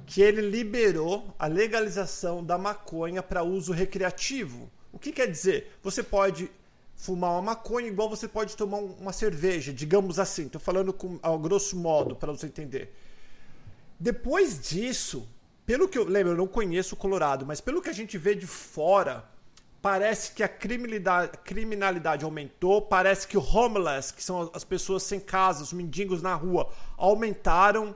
[0.06, 4.70] que ele liberou a legalização da maconha para uso recreativo.
[4.92, 5.78] O que quer dizer?
[5.84, 6.50] Você pode
[6.96, 10.46] fumar uma maconha igual você pode tomar uma cerveja, digamos assim.
[10.46, 12.94] Estou falando com, ao grosso modo para você entender.
[14.00, 15.28] Depois disso,
[15.66, 18.36] pelo que eu lembro, eu não conheço o Colorado, mas pelo que a gente vê
[18.36, 19.26] de fora,
[19.82, 25.20] parece que a criminalidade, criminalidade aumentou, parece que o homeless, que são as pessoas sem
[25.20, 27.96] casa, os mendigos na rua, aumentaram.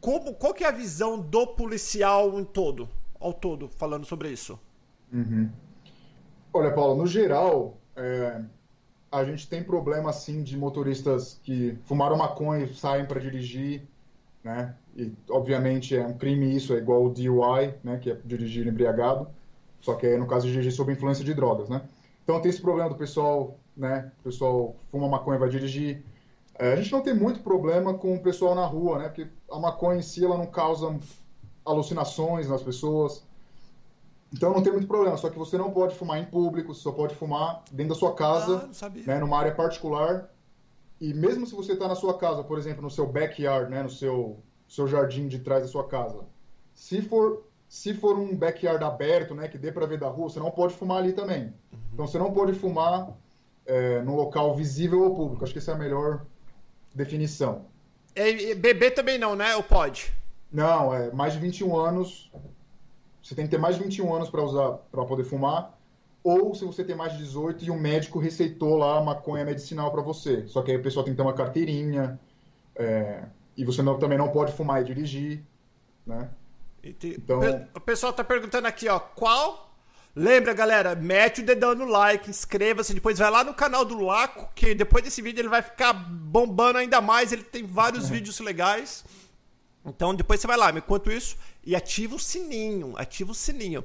[0.00, 2.88] Como, qual que é a visão do policial em todo,
[3.18, 4.58] ao todo, falando sobre isso?
[5.12, 5.50] Uhum.
[6.52, 8.40] Olha, Paulo, no geral, é,
[9.10, 13.82] a gente tem problema assim de motoristas que fumaram maconha e saem para dirigir,
[14.42, 14.74] né?
[14.96, 17.98] E obviamente é um crime isso, é igual o DUI, né?
[17.98, 19.28] Que é dirigir embriagado,
[19.80, 21.82] só que é no caso de dirigir sob influência de drogas, né?
[22.24, 24.10] Então tem esse problema do pessoal, né?
[24.20, 26.02] O pessoal fuma maconha e vai dirigir.
[26.58, 29.04] É, a gente não tem muito problema com o pessoal na rua, né?
[29.08, 30.98] Porque a maconha em si ela não causa
[31.64, 33.22] alucinações nas pessoas.
[34.32, 36.92] Então não tem muito problema, só que você não pode fumar em público, você só
[36.92, 40.30] pode fumar dentro da sua casa, ah, né, numa área particular.
[41.00, 43.90] E mesmo se você está na sua casa, por exemplo, no seu backyard, né, no
[43.90, 46.24] seu, seu jardim de trás da sua casa,
[46.74, 50.40] se for, se for um backyard aberto, né, que dê para ver da rua, você
[50.40, 51.44] não pode fumar ali também.
[51.44, 51.78] Uhum.
[51.92, 53.16] Então você não pode fumar
[53.64, 55.44] é, no local visível ao público.
[55.44, 56.26] Acho que essa é a melhor
[56.96, 57.66] definição.
[58.14, 59.54] E, bebê também não, né?
[59.56, 60.12] Ou pode?
[60.50, 62.30] Não, é mais de 21 anos
[63.26, 65.76] você tem que ter mais de 21 anos para usar, para poder fumar,
[66.22, 70.00] ou se você tem mais de 18 e o médico receitou lá maconha medicinal para
[70.00, 70.46] você.
[70.46, 72.20] Só que aí o pessoal tem que ter uma carteirinha,
[72.76, 73.24] é,
[73.56, 75.42] e você não, também não pode fumar e dirigir,
[76.06, 76.30] né?
[76.84, 77.40] Então...
[77.74, 79.75] O pessoal tá perguntando aqui, ó, qual
[80.18, 84.48] Lembra, galera, mete o dedão no like, inscreva-se, depois vai lá no canal do Laco,
[84.54, 89.04] que depois desse vídeo ele vai ficar bombando ainda mais, ele tem vários vídeos legais.
[89.84, 93.84] Então depois você vai lá, enquanto isso, e ativa o sininho, ativa o sininho.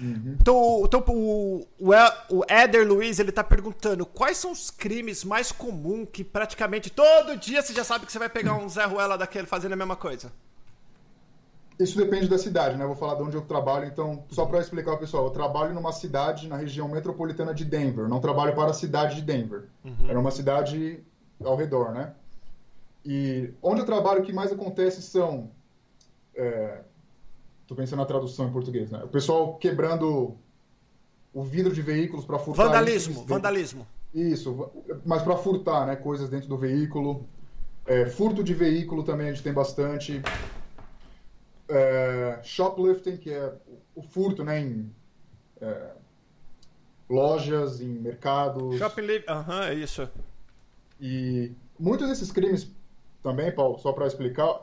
[0.00, 0.38] Uhum.
[0.40, 1.92] Então, então o, o,
[2.30, 7.36] o Éder Luiz ele tá perguntando quais são os crimes mais comuns que praticamente todo
[7.36, 9.96] dia você já sabe que você vai pegar um Zé Ruela daquele fazendo a mesma
[9.96, 10.32] coisa.
[11.78, 12.84] Isso depende da cidade, né?
[12.84, 15.74] Eu vou falar de onde eu trabalho, então, só para explicar ao pessoal, eu trabalho
[15.74, 19.64] numa cidade na região metropolitana de Denver, não trabalho para a cidade de Denver.
[19.84, 20.08] Uhum.
[20.08, 21.00] Era uma cidade
[21.44, 22.14] ao redor, né?
[23.04, 25.50] E onde eu trabalho, o que mais acontece são
[26.34, 26.80] é,
[27.66, 29.02] Tô pensando na tradução em português, né?
[29.02, 30.36] O pessoal quebrando
[31.34, 32.64] o vidro de veículos para furtar.
[32.64, 33.86] Vandalismo, vandalismo.
[34.14, 34.70] Isso,
[35.04, 35.96] mas para furtar, né?
[35.96, 37.26] Coisas dentro do veículo.
[37.84, 40.22] É, furto de veículo também a gente tem bastante.
[41.68, 43.52] É, shoplifting, que é
[43.94, 44.60] o furto, né?
[44.60, 44.94] Em
[45.60, 45.92] é,
[47.08, 48.78] lojas, em mercados.
[48.78, 50.08] Shoplifting, aham, é isso.
[51.00, 52.70] E muitos desses crimes
[53.22, 54.60] também, Paulo, só para explicar,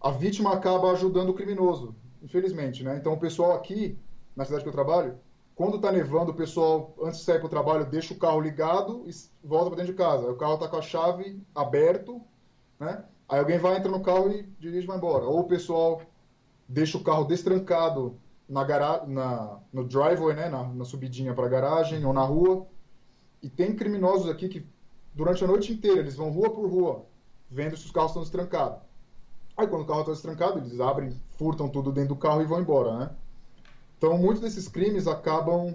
[0.00, 2.96] a vítima acaba ajudando o criminoso, infelizmente, né?
[2.96, 3.98] Então o pessoal aqui,
[4.34, 5.18] na cidade que eu trabalho,
[5.54, 9.04] quando está nevando, o pessoal, antes de sair para o trabalho, deixa o carro ligado
[9.08, 9.10] e
[9.42, 10.30] volta para dentro de casa.
[10.30, 12.22] O carro está com a chave aberto,
[12.78, 13.04] né?
[13.28, 15.24] Aí alguém vai, entra no carro e dirige e vai embora.
[15.24, 16.02] Ou o pessoal
[16.66, 18.18] deixa o carro destrancado
[18.48, 19.04] na gara...
[19.06, 19.58] na...
[19.72, 20.48] no driveway, né?
[20.48, 22.66] na, na subidinha para a garagem ou na rua.
[23.42, 24.66] E tem criminosos aqui que,
[25.14, 27.04] durante a noite inteira, eles vão rua por rua,
[27.50, 28.80] vendo se os carros estão destrancados.
[29.56, 32.60] Aí quando o carro está destrancado, eles abrem, furtam tudo dentro do carro e vão
[32.60, 33.10] embora, né?
[33.96, 35.74] Então, muitos desses crimes acabam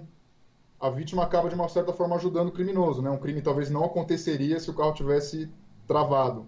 [0.83, 3.09] a vítima acaba de uma certa forma ajudando o criminoso, né?
[3.09, 5.49] Um crime talvez não aconteceria se o carro tivesse
[5.87, 6.45] travado.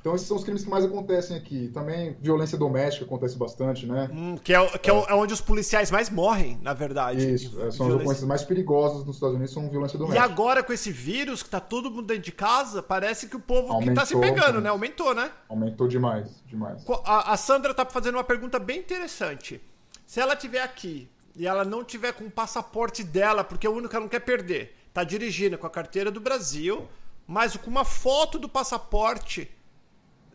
[0.00, 1.68] Então esses são os crimes que mais acontecem aqui.
[1.68, 4.08] Também violência doméstica acontece bastante, né?
[4.12, 7.34] Hum, que é, que é, é, onde os policiais mais morrem, na verdade.
[7.34, 7.86] Isso, é, são violência...
[7.86, 10.26] as ocorrências mais perigosas nos Estados Unidos, são violência doméstica.
[10.26, 13.40] E agora com esse vírus que tá todo mundo dentro de casa, parece que o
[13.40, 14.70] povo Aumentou, que tá se pegando, né?
[14.70, 15.30] Aumentou, né?
[15.48, 16.82] Aumentou demais, demais.
[17.04, 19.60] A, a Sandra tá fazendo uma pergunta bem interessante.
[20.06, 23.72] Se ela tiver aqui e ela não tiver com o passaporte dela, porque é o
[23.72, 26.88] único que ela não quer perder, tá dirigindo com a carteira do Brasil,
[27.26, 29.48] mas com uma foto do passaporte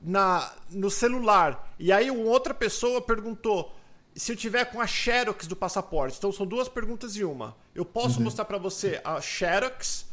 [0.05, 1.73] na, no celular.
[1.79, 3.73] E aí uma outra pessoa perguntou
[4.15, 6.17] se eu tiver com a Xerox do passaporte.
[6.17, 7.55] Então são duas perguntas em uma.
[7.73, 8.25] Eu posso uhum.
[8.25, 10.05] mostrar para você a Xerox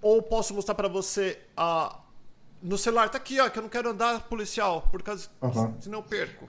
[0.00, 2.00] ou posso mostrar para você a
[2.62, 5.80] no celular tá aqui, ó, que eu não quero andar policial, por causa uhum.
[5.80, 6.46] senão eu perco.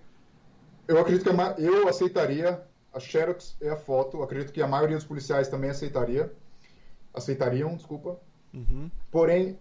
[0.86, 2.62] Eu acredito que eu aceitaria
[2.94, 4.18] a Xerox e a foto.
[4.18, 6.34] Eu acredito que a maioria dos policiais também aceitaria.
[7.14, 8.20] Aceitariam, desculpa.
[8.54, 8.92] Uhum.
[9.10, 9.58] Porém,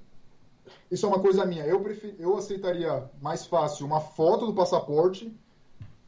[0.91, 1.65] isso é uma coisa minha.
[1.65, 5.35] Eu, prefiro, eu aceitaria mais fácil uma foto do passaporte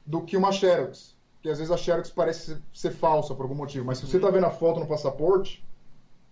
[0.05, 1.15] do que uma Xerox.
[1.35, 3.85] Porque às vezes a Xerox parece ser falsa por algum motivo.
[3.85, 5.65] Mas se você está vendo a foto no passaporte,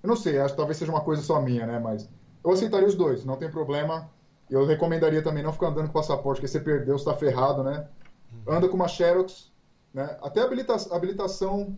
[0.03, 1.79] eu não sei, acho que talvez seja uma coisa só minha, né?
[1.79, 2.09] Mas
[2.45, 4.09] eu aceitaria os dois, não tem problema.
[4.49, 7.63] Eu recomendaria também não ficar andando com o passaporte, porque você perdeu, você está ferrado,
[7.63, 7.87] né?
[8.33, 8.55] Uhum.
[8.55, 9.51] Anda com uma Xerox,
[9.93, 10.17] né?
[10.23, 11.77] Até habilita habilitação.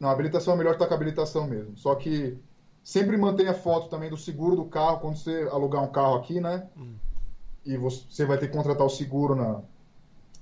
[0.00, 1.76] Não, habilitação é melhor estar com habilitação mesmo.
[1.76, 2.38] Só que
[2.84, 6.68] Sempre mantenha foto também do seguro do carro quando você alugar um carro aqui, né?
[6.76, 6.94] Hum.
[7.64, 9.62] E você vai ter que contratar o seguro na,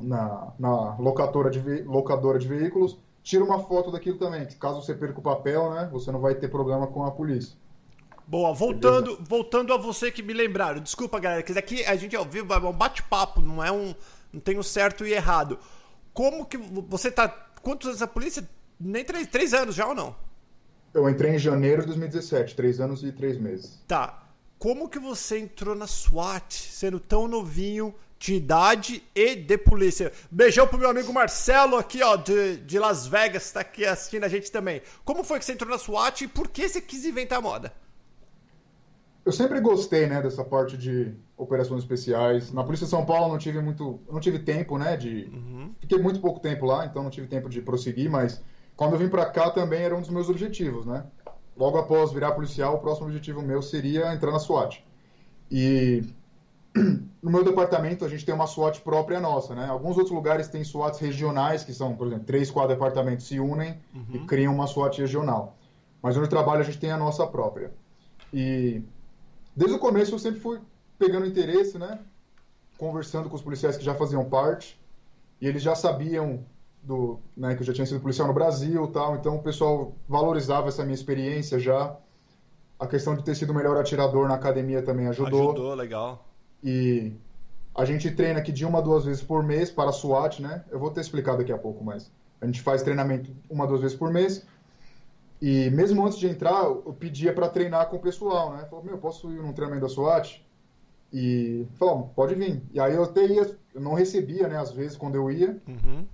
[0.01, 2.99] na, na locadora, de locadora de veículos.
[3.22, 5.88] Tira uma foto daquilo também, caso você perca o papel, né?
[5.93, 7.57] Você não vai ter problema com a polícia.
[8.26, 10.80] Boa, voltando, voltando a você que me lembraram.
[10.80, 13.95] Desculpa, galera, que aqui a gente é ao vivo, é um bate-papo, não é um.
[14.32, 15.61] Não tem um certo e errado.
[16.12, 17.28] Como que você tá.
[17.62, 18.49] Quantos anos na polícia?
[18.80, 20.16] Nem três, três anos já ou não?
[20.95, 23.82] Eu entrei em janeiro de 2017, três anos e três meses.
[23.88, 24.22] Tá.
[24.59, 30.12] Como que você entrou na SWAT, sendo tão novinho, de idade e de polícia?
[30.30, 34.28] Beijão pro meu amigo Marcelo aqui, ó, de, de Las Vegas, tá aqui assistindo a
[34.28, 34.82] gente também.
[35.05, 37.72] Como foi que você entrou na SWAT e por que você quis inventar moda?
[39.24, 42.53] Eu sempre gostei, né, dessa parte de operações especiais.
[42.53, 45.74] Na Polícia de São Paulo não tive muito, não tive tempo, né, de uhum.
[45.80, 48.43] fiquei muito pouco tempo lá, então não tive tempo de prosseguir, mas
[48.82, 51.04] quando eu vim para cá também era um dos meus objetivos, né?
[51.56, 54.84] Logo após virar policial, o próximo objetivo meu seria entrar na SWAT.
[55.48, 56.02] E
[57.22, 59.66] no meu departamento a gente tem uma SWAT própria nossa, né?
[59.68, 63.78] Alguns outros lugares têm SWATs regionais, que são, por exemplo, três, quatro departamentos se unem
[63.94, 64.04] uhum.
[64.14, 65.56] e criam uma SWAT regional.
[66.02, 67.72] Mas no trabalho a gente tem a nossa própria.
[68.34, 68.82] E
[69.54, 70.58] desde o começo eu sempre fui
[70.98, 72.00] pegando interesse, né?
[72.76, 74.76] Conversando com os policiais que já faziam parte.
[75.40, 76.44] E eles já sabiam
[76.82, 80.68] do, né, que eu já tinha sido policial no Brasil tal, então o pessoal valorizava
[80.68, 81.96] essa minha experiência já.
[82.78, 85.52] A questão de ter sido o melhor atirador na academia também ajudou.
[85.52, 86.26] Ajudou, legal.
[86.64, 87.12] E
[87.74, 90.64] a gente treina aqui de uma, duas vezes por mês para a SWAT, né?
[90.68, 92.10] Eu vou ter explicado daqui a pouco, mas
[92.40, 94.44] a gente faz treinamento uma, duas vezes por mês.
[95.40, 98.66] E mesmo antes de entrar, eu pedia para treinar com o pessoal, né?
[98.68, 100.44] Falou, meu, posso ir num treinamento da SWAT?
[101.12, 102.60] E falou, pode vir.
[102.72, 105.56] E aí eu até ia, eu não recebia, né, às vezes, quando eu ia.
[105.68, 106.04] Uhum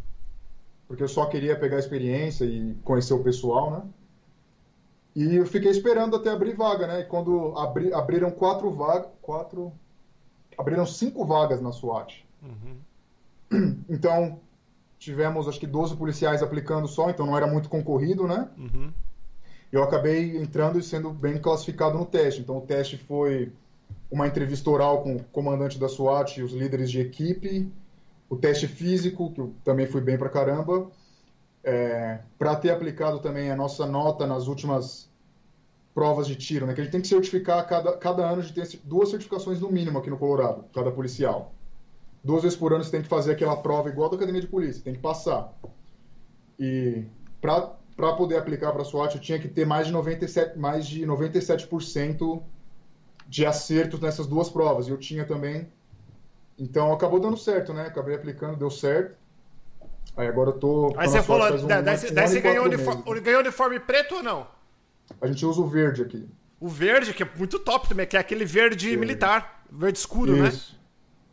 [0.89, 3.82] porque eu só queria pegar a experiência e conhecer o pessoal, né?
[5.14, 7.01] E eu fiquei esperando até abrir vaga, né?
[7.01, 9.72] E quando abri, abriram quatro vagas, quatro,
[10.57, 12.24] abriram cinco vagas na SWAT.
[12.43, 13.78] Uhum.
[13.89, 14.41] Então
[14.99, 18.49] tivemos acho que 12 policiais aplicando só, então não era muito concorrido, né?
[18.57, 18.93] Uhum.
[19.70, 22.41] Eu acabei entrando e sendo bem classificado no teste.
[22.41, 23.53] Então o teste foi
[24.11, 27.70] uma entrevista oral com o comandante da SWAT e os líderes de equipe
[28.29, 30.91] o teste físico, que eu também fui bem pra caramba,
[31.64, 35.09] é, para ter aplicado também a nossa nota nas últimas
[35.95, 36.74] provas de tiro, né?
[36.74, 39.70] Que a gente tem que certificar cada, cada ano, a gente tem duas certificações no
[39.70, 41.53] mínimo aqui no Colorado, cada policial.
[42.22, 44.83] Duas vezes por ano você tem que fazer aquela prova igual da academia de polícia,
[44.83, 45.53] tem que passar.
[46.59, 47.05] E
[47.41, 52.43] para poder aplicar para SWAT, eu tinha que ter mais de 97%, mais de 97%
[53.26, 54.89] de acertos nessas duas provas.
[54.89, 55.68] E eu tinha também.
[56.59, 57.86] Então acabou dando certo, né?
[57.86, 59.16] Acabei aplicando, deu certo.
[60.16, 60.92] Aí agora eu tô.
[60.96, 64.46] Aí você falou, um, daí, um, daí você ganhou uniforme, ganhou uniforme preto ou não?
[65.20, 66.28] A gente usa o verde aqui.
[66.61, 70.48] O verde, que é muito top também, que é aquele verde militar, verde escuro, né?
[70.48, 70.72] Isso.
[70.72, 70.78] né?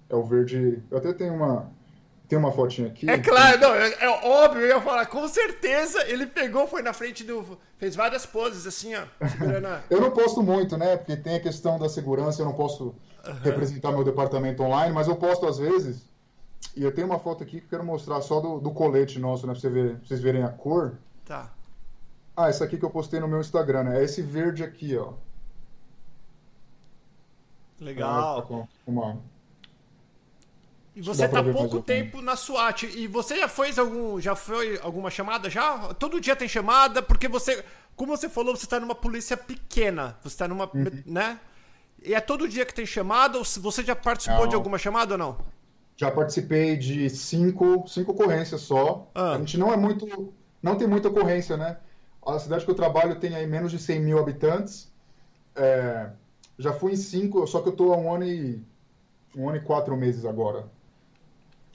[0.09, 0.83] É o verde.
[0.91, 1.71] Eu até tenho uma.
[2.27, 3.07] Tem uma fotinha aqui.
[3.07, 6.91] É claro, não, é, é, óbvio, eu ia falar, com certeza ele pegou, foi na
[6.91, 7.57] frente do.
[7.77, 9.03] Fez várias poses, assim, ó.
[9.19, 9.81] A...
[9.89, 10.97] eu não posto muito, né?
[10.97, 12.95] Porque tem a questão da segurança, eu não posso
[13.27, 13.33] uhum.
[13.41, 16.07] representar meu departamento online, mas eu posto às vezes.
[16.75, 19.45] E eu tenho uma foto aqui que eu quero mostrar só do, do colete nosso,
[19.45, 19.53] né?
[19.53, 20.97] Pra, você ver, pra vocês verem a cor.
[21.23, 21.51] Tá.
[22.35, 23.99] Ah, essa aqui que eu postei no meu Instagram, né?
[23.99, 25.13] É esse verde aqui, ó.
[27.79, 28.41] Legal.
[28.41, 29.17] Tá uma,
[30.95, 32.83] e você tá pouco tempo na SWAT.
[32.83, 34.19] E você já fez algum.
[34.21, 35.49] Já foi alguma chamada?
[35.49, 35.93] Já?
[35.95, 37.63] Todo dia tem chamada, porque você.
[37.97, 40.17] Como você falou, você está numa polícia pequena.
[40.21, 40.65] Você está numa.
[40.73, 41.03] Uhum.
[41.05, 41.37] né?
[42.05, 43.37] E é todo dia que tem chamada?
[43.37, 44.47] Ou você já participou não.
[44.47, 45.37] de alguma chamada ou não?
[45.97, 49.09] Já participei de cinco, cinco ocorrências só.
[49.15, 49.33] Ah.
[49.33, 50.33] A gente não é muito.
[50.61, 51.77] Não tem muita ocorrência, né?
[52.25, 54.91] A cidade que eu trabalho tem aí menos de 100 mil habitantes.
[55.55, 56.09] É,
[56.59, 58.61] já fui em cinco, só que eu estou há um ano e.
[59.35, 60.69] Um ano e quatro meses agora.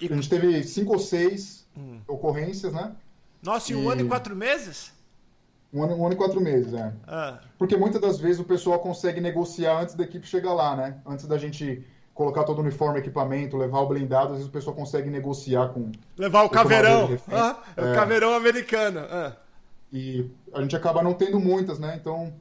[0.00, 0.10] E...
[0.10, 2.00] A gente teve cinco ou seis hum.
[2.06, 2.94] ocorrências, né?
[3.42, 4.92] Nossa, e um ano e quatro meses?
[5.72, 6.92] Um ano, um ano e quatro meses, é.
[7.06, 7.38] Ah.
[7.56, 10.96] Porque muitas das vezes o pessoal consegue negociar antes da equipe chegar lá, né?
[11.06, 14.74] Antes da gente colocar todo o uniforme, equipamento, levar o blindado, às vezes o pessoal
[14.74, 15.92] consegue negociar com.
[16.18, 17.16] Levar o, o caveirão.
[17.30, 17.94] Ah, é, o é.
[17.94, 19.00] caveirão americano.
[19.00, 19.32] Ah.
[19.92, 21.96] E a gente acaba não tendo muitas, né?
[22.00, 22.32] Então,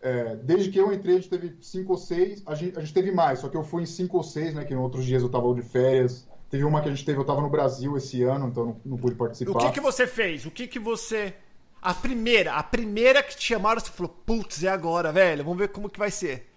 [0.00, 2.42] é, desde que eu entrei, a gente teve cinco ou seis.
[2.44, 4.64] A gente, a gente teve mais, só que eu fui em cinco ou seis, né?
[4.64, 6.26] Que em outros dias eu tava de férias.
[6.50, 8.96] Teve uma que a gente teve, eu estava no Brasil esse ano, então não, não
[8.98, 9.52] pude participar.
[9.52, 10.44] O que, que você fez?
[10.44, 11.34] O que, que você.
[11.82, 15.68] A primeira, a primeira que te chamaram, você falou, putz, é agora, velho, vamos ver
[15.68, 16.48] como que vai ser.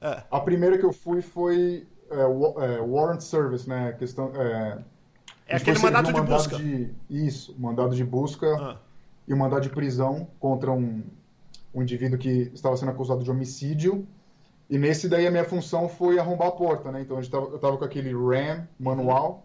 [0.00, 0.22] É.
[0.30, 3.92] A primeira que eu fui foi é, é, Warrant Service, né?
[3.98, 4.78] Questão, é,
[5.48, 6.56] é aquele mandato de busca.
[6.56, 8.76] De, isso, mandado de busca ah.
[9.26, 11.02] e o mandado de prisão contra um,
[11.74, 14.06] um indivíduo que estava sendo acusado de homicídio
[14.70, 17.00] e nesse daí a minha função foi arrombar a porta, né?
[17.02, 19.44] Então eu tava com aquele RAM manual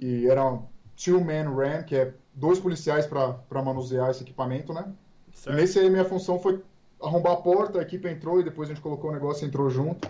[0.00, 0.62] e era um
[0.96, 4.84] two-man RAM, que é dois policiais para manusear esse equipamento, né?
[5.32, 5.56] Certo.
[5.56, 6.62] Nesse aí a minha função foi
[7.02, 9.68] arrombar a porta, a equipe entrou e depois a gente colocou o negócio e entrou
[9.70, 10.08] junto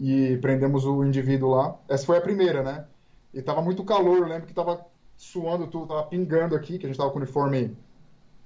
[0.00, 1.76] e prendemos o indivíduo lá.
[1.88, 2.86] Essa foi a primeira, né?
[3.32, 4.84] E tava muito calor, eu lembro que tava
[5.16, 7.76] suando tudo, tava pingando aqui, que a gente tava com uniforme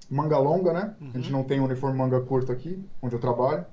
[0.09, 0.95] manga longa, né?
[0.99, 1.09] Uhum.
[1.09, 1.39] A gente uhum.
[1.39, 3.65] não tem uniforme manga curta aqui, onde eu trabalho.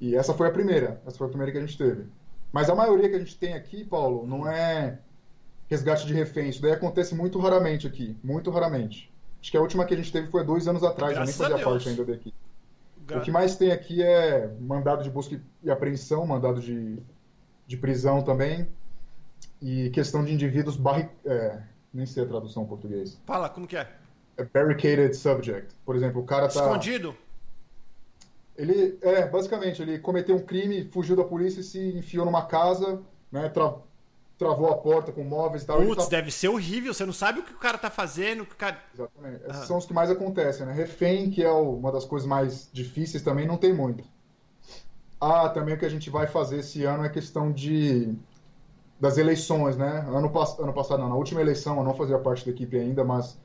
[0.00, 1.02] E essa foi a primeira.
[1.06, 2.06] Essa foi a primeira que a gente teve.
[2.52, 4.98] Mas a maioria que a gente tem aqui, Paulo, não é
[5.68, 6.48] resgate de refém.
[6.48, 8.16] Isso daí acontece muito raramente aqui.
[8.22, 9.12] Muito raramente.
[9.40, 11.14] Acho que a última que a gente teve foi dois anos atrás.
[11.14, 12.34] Graças eu nem fazia parte ainda daqui.
[13.06, 13.18] Gra...
[13.18, 16.98] O que mais tem aqui é mandado de busca e apreensão, mandado de,
[17.66, 18.66] de prisão também.
[19.62, 21.08] E questão de indivíduos barri...
[21.24, 21.60] É,
[21.92, 23.18] nem sei a tradução em português.
[23.24, 23.88] Fala, como que é?
[24.38, 25.74] é barricaded subject.
[25.84, 26.60] Por exemplo, o cara tá...
[26.60, 27.14] Escondido?
[28.56, 33.00] Ele, é, basicamente, ele cometeu um crime, fugiu da polícia e se enfiou numa casa,
[33.30, 33.74] né, tra
[34.38, 35.82] travou a porta com móveis e tal.
[35.82, 36.10] Putz, tá...
[36.10, 38.78] deve ser horrível, você não sabe o que o cara tá fazendo, que o cara...
[38.94, 42.70] Exatamente, esses são os que mais acontecem, né, refém, que é uma das coisas mais
[42.72, 44.04] difíceis também, não tem muito.
[45.20, 48.14] Ah, também o que a gente vai fazer esse ano é questão de
[49.00, 52.44] das eleições, né, ano, pass ano passado, não, na última eleição, eu não fazia parte
[52.44, 53.38] da equipe ainda, mas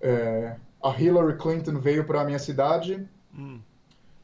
[0.00, 3.06] é, a Hillary Clinton veio para a minha cidade...
[3.34, 3.60] Hum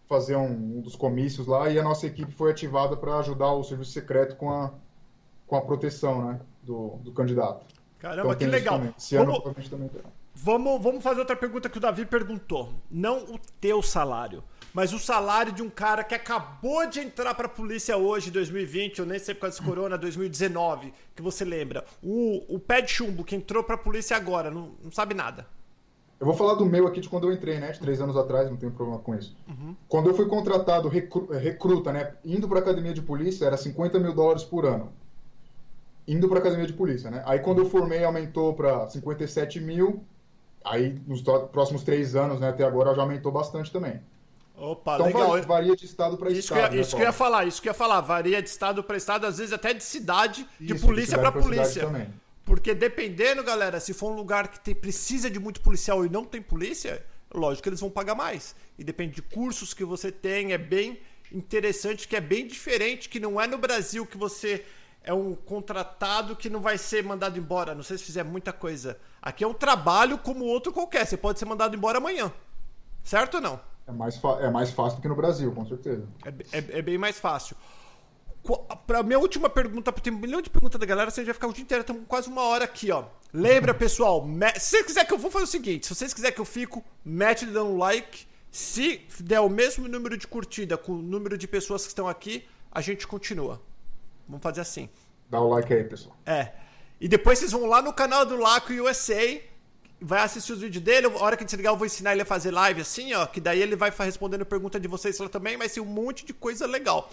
[0.09, 3.65] fazer um, um, dos comícios lá e a nossa equipe foi ativada para ajudar o
[3.65, 4.73] serviço secreto com a,
[5.47, 7.65] com a proteção né, do, do candidato.
[7.99, 8.79] Caramba, então, que legal.
[8.79, 9.91] Vamos, ano, também
[10.35, 12.75] Vamos, vamos fazer outra pergunta que o Davi perguntou.
[12.91, 14.45] Não o teu salário,
[14.75, 19.01] mas o salário de um cara que acabou de entrar para a polícia hoje, 2020,
[19.01, 21.85] ou nem sei por causa desse corona, 2019, que você lembra.
[22.03, 25.47] O, o pé de chumbo que entrou para a polícia agora, não, não sabe nada.
[26.19, 27.73] Eu vou falar do meu aqui de quando eu entrei, né?
[27.73, 29.37] De três anos atrás, não tenho problema com isso.
[29.49, 29.77] Uhum.
[29.89, 32.15] Quando eu fui contratado recru recruta, né?
[32.25, 34.93] Indo para academia de polícia, era 50 mil dólares por ano.
[36.07, 37.23] Indo para academia de polícia, né?
[37.27, 40.05] Aí quando eu formei, aumentou para 57 mil.
[40.65, 42.51] Aí nos próximos três anos, né?
[42.51, 44.01] Até agora já aumentou bastante também.
[44.57, 45.43] Opa, então, legal.
[45.43, 46.71] Varia de estado para estado.
[46.71, 48.01] Que né, isso que eu ia falar, isso que eu ia falar.
[48.01, 51.83] Varia de estado para estado, às vezes até de cidade, de isso, polícia para polícia.
[51.83, 52.09] Também.
[52.45, 56.25] Porque dependendo, galera, se for um lugar que tem, precisa de muito policial e não
[56.25, 57.05] tem polícia,
[57.35, 58.55] lógico que eles vão pagar mais.
[58.79, 61.01] E depende de cursos que você tem, é bem
[61.31, 64.65] interessante, que é bem diferente, que não é no Brasil que você
[65.07, 68.99] é um contratado que não vai ser mandado embora, não sei se fizer muita coisa.
[69.23, 72.31] Aqui é um trabalho como outro qualquer, você pode ser mandado embora amanhã.
[73.05, 73.61] Certo ou não?
[73.87, 76.05] É mais, é mais fácil do que no Brasil, com certeza.
[76.25, 77.57] É, é, é bem mais fácil.
[78.85, 81.53] Pra minha última pergunta, tem um milhão de perguntas da galera, você vai ficar o
[81.53, 83.05] dia inteiro, estamos quase uma hora aqui, ó.
[83.33, 84.27] Lembra, pessoal,
[84.59, 86.85] se você quiser que eu vou fazer o seguinte, se vocês quiserem que eu fico,
[87.05, 88.27] mete dando um like.
[88.51, 92.45] Se der o mesmo número de curtida com o número de pessoas que estão aqui,
[92.73, 93.61] a gente continua.
[94.29, 94.89] Vamos fazer assim.
[95.29, 96.17] Dá o like aí, pessoal.
[96.25, 96.53] É.
[97.01, 99.41] E depois vocês vão lá no canal do Laco USA,
[100.01, 101.07] vai assistir os vídeos dele.
[101.07, 103.27] A hora que desligar, eu vou ensinar ele a fazer live assim, ó.
[103.27, 105.57] Que daí ele vai respondendo pergunta de vocês lá também.
[105.57, 107.11] Vai ser um monte de coisa legal.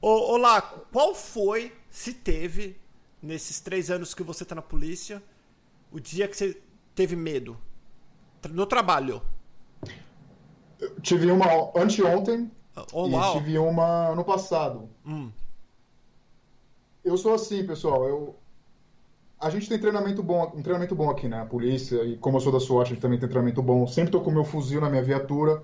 [0.00, 2.76] Ô, ô Laco, qual foi, se teve,
[3.22, 5.22] nesses três anos que você tá na polícia,
[5.90, 6.58] o dia que você
[6.94, 7.56] teve medo?
[8.50, 9.22] No trabalho.
[10.78, 12.50] Eu tive uma anteontem
[12.92, 13.38] oh, e uau.
[13.38, 14.90] tive uma ano passado.
[15.06, 15.30] Hum.
[17.04, 18.08] Eu sou assim, pessoal.
[18.08, 18.34] Eu...
[19.40, 21.42] A gente tem treinamento bom, um treinamento bom aqui, né?
[21.42, 23.86] A polícia, e como eu sou da SWAT, a gente também tem treinamento bom.
[23.86, 25.62] Sempre tô com meu fuzil na minha viatura.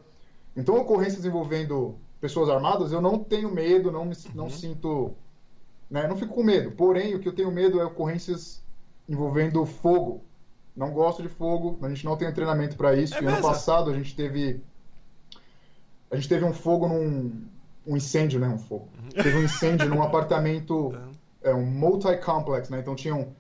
[0.55, 4.31] Então, ocorrências envolvendo pessoas armadas, eu não tenho medo, não, me, uhum.
[4.35, 5.15] não sinto.
[5.89, 6.07] Né?
[6.07, 6.73] Não fico com medo.
[6.73, 8.63] Porém, o que eu tenho medo é ocorrências
[9.09, 10.23] envolvendo fogo.
[10.77, 13.15] Não gosto de fogo, a gente não tem treinamento para isso.
[13.17, 14.63] É e ano passado a gente teve.
[16.11, 17.45] A gente teve um fogo num.
[17.87, 18.49] Um incêndio, né?
[18.49, 18.89] Um fogo.
[19.03, 19.23] Uhum.
[19.23, 20.95] Teve um incêndio num apartamento.
[21.43, 22.81] É um multi-complex, né?
[22.81, 23.35] Então tinham.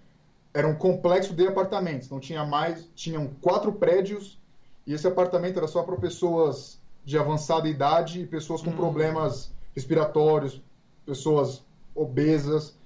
[0.52, 2.06] Era um complexo de apartamentos.
[2.06, 2.88] Então tinha mais.
[2.94, 4.38] Tinham quatro prédios.
[4.86, 8.76] E esse apartamento era só para pessoas de avançada idade e pessoas com hum.
[8.76, 10.60] problemas respiratórios,
[11.04, 12.76] pessoas obesas.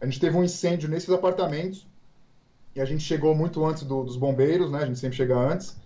[0.00, 1.86] A gente teve um incêndio nesses apartamentos
[2.74, 4.82] e a gente chegou muito antes do, dos bombeiros, né?
[4.82, 5.76] A gente sempre chega antes.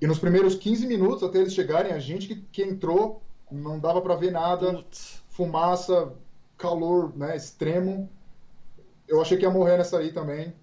[0.00, 4.00] E nos primeiros 15 minutos até eles chegarem, a gente que, que entrou não dava
[4.00, 5.22] para ver nada, Putz.
[5.28, 6.12] fumaça,
[6.64, 7.36] calor, né?
[7.36, 8.08] Extremo.
[9.06, 10.54] Eu achei que ia morrer nessa aí também.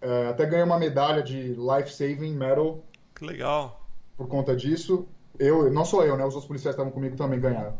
[0.00, 2.82] É, até ganhei uma medalha de Life Saving Medal.
[3.14, 3.86] Que legal.
[4.16, 5.06] Por conta disso.
[5.38, 6.24] Eu, não só eu, né?
[6.24, 7.76] Os outros policiais estavam comigo também ganharam.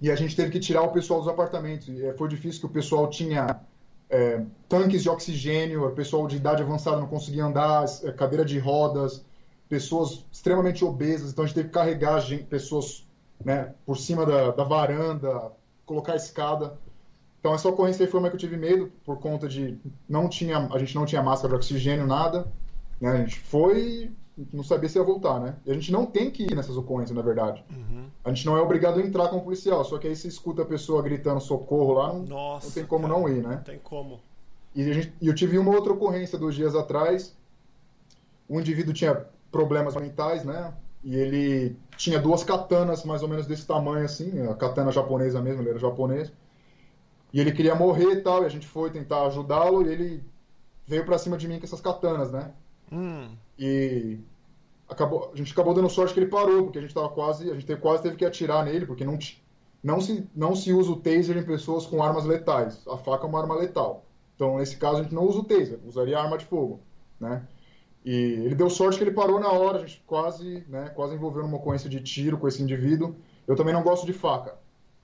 [0.00, 1.88] E a gente teve que tirar o pessoal dos apartamentos.
[1.88, 3.60] E eh, foi difícil que o pessoal tinha
[4.08, 8.58] é, tanques de oxigênio, o pessoal de idade avançada não conseguia andar, eh, cadeira de
[8.58, 9.24] rodas,
[9.68, 11.30] pessoas extremamente obesas.
[11.30, 13.06] Então a gente teve que carregar gente, pessoas
[13.44, 15.52] né, por cima da, da varanda,
[15.90, 16.78] colocar a escada.
[17.40, 19.76] Então essa ocorrência foi uma que eu tive medo por conta de
[20.08, 22.46] não tinha a gente não tinha máscara de oxigênio nada,
[23.00, 23.10] né?
[23.10, 24.12] A gente foi
[24.52, 25.56] não sabia se ia voltar, né?
[25.66, 27.64] E a gente não tem que ir nessas ocorrências, na verdade.
[27.70, 28.06] Uhum.
[28.24, 30.64] A gente não é obrigado a entrar como policial, só que aí você escuta a
[30.64, 33.56] pessoa gritando socorro lá, não, Nossa, não tem como cara, não ir, né?
[33.56, 34.20] Não tem como.
[34.74, 37.36] E, gente, eu tive uma outra ocorrência dois dias atrás.
[38.48, 40.72] Um indivíduo tinha problemas mentais, né?
[41.02, 45.62] E ele tinha duas katanas mais ou menos desse tamanho, assim, a katana japonesa mesmo,
[45.62, 46.32] ele era japonês.
[47.32, 50.24] E ele queria morrer e tal, e a gente foi tentar ajudá-lo, e ele
[50.86, 52.52] veio para cima de mim com essas katanas, né?
[52.92, 53.30] Hum.
[53.58, 54.18] E
[54.88, 57.54] acabou, a gente acabou dando sorte que ele parou, porque a gente tava quase, a
[57.54, 59.18] gente quase teve que atirar nele, porque não,
[59.82, 62.86] não, se, não se usa o taser em pessoas com armas letais.
[62.88, 64.04] A faca é uma arma letal.
[64.34, 66.80] Então, nesse caso, a gente não usa o taser, usaria arma de fogo,
[67.18, 67.46] né?
[68.04, 71.42] E ele deu sorte que ele parou na hora, a gente quase, né, quase envolveu
[71.42, 73.14] numa ocorrência de tiro com esse indivíduo.
[73.46, 74.54] Eu também não gosto de faca.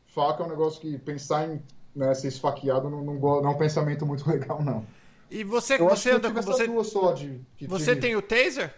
[0.06, 1.62] Faca é um negócio que pensar em
[1.94, 4.86] né, ser esfaqueado não, não, não é um pensamento muito legal, não.
[5.30, 6.66] E você, eu você anda com você.
[6.84, 8.00] Só de, você tive...
[8.00, 8.72] tem o taser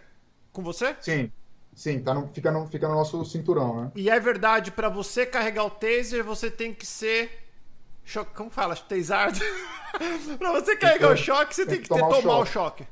[0.51, 0.95] com você?
[0.99, 1.31] Sim.
[1.75, 3.91] Sim, tá no, fica, no, fica no nosso cinturão, né?
[3.95, 7.47] E é verdade, para você carregar o taser, você tem que ser.
[8.35, 8.75] Como fala?
[8.75, 9.39] Tasado?
[10.37, 12.85] pra você carregar o choque, você tem, tem que, tomar, ter, tomar o choque.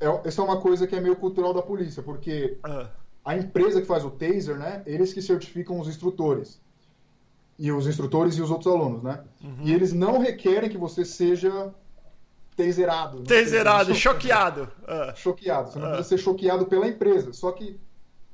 [0.00, 2.86] É, essa é uma coisa que é meio cultural da polícia, porque uhum.
[3.24, 4.82] a empresa que faz o taser, né?
[4.86, 6.60] Eles que certificam os instrutores.
[7.58, 9.20] E os instrutores e os outros alunos, né?
[9.42, 9.56] Uhum.
[9.62, 11.72] E eles não requerem que você seja
[12.54, 13.22] taserado.
[13.22, 14.68] Taserado, choqueado.
[14.82, 15.16] Uh.
[15.16, 15.70] Choqueado.
[15.70, 15.94] Você não uh.
[15.94, 17.32] precisa ser choqueado pela empresa.
[17.32, 17.80] Só que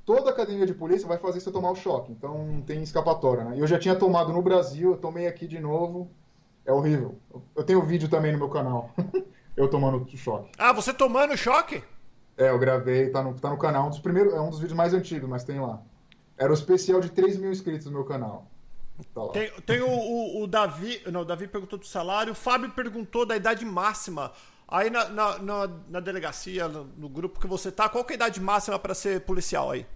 [0.04, 2.10] toda academia de polícia vai fazer você tomar o choque.
[2.10, 3.54] Então não tem escapatória, né?
[3.56, 6.10] Eu já tinha tomado no Brasil, eu tomei aqui de novo.
[6.64, 7.16] É horrível.
[7.56, 8.90] Eu tenho vídeo também no meu canal.
[9.56, 10.50] eu tomando o choque.
[10.58, 11.82] Ah, você tomando choque?
[12.36, 13.86] É, eu gravei, tá no, tá no canal.
[13.86, 15.82] Um dos primeiros, é um dos vídeos mais antigos, mas tem lá.
[16.36, 18.46] Era o especial de 3 mil inscritos no meu canal.
[19.14, 21.02] Tá tem, tem o, o, o, Davi.
[21.10, 24.32] Não, o Davi perguntou do salário, o Fábio perguntou da idade máxima.
[24.66, 28.14] Aí na, na, na, na delegacia, no, no, grupo que você tá, qual é a
[28.14, 29.86] idade máxima para ser policial aí?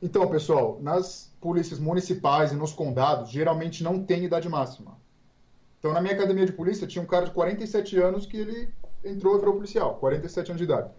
[0.00, 4.96] Então, pessoal, nas polícias municipais e nos condados, geralmente não tem idade máxima.
[5.78, 8.68] Então, na minha academia de polícia, tinha um cara de 47 anos que ele
[9.04, 10.90] entrou e virou policial, 47 anos de idade.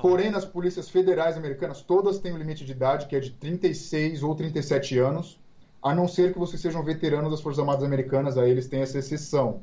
[0.00, 4.22] Porém, nas polícias federais americanas, todas têm um limite de idade que é de 36
[4.22, 5.40] ou 37 anos,
[5.82, 8.82] a não ser que você seja um veterano das Forças Armadas Americanas, aí eles têm
[8.82, 9.60] essa exceção.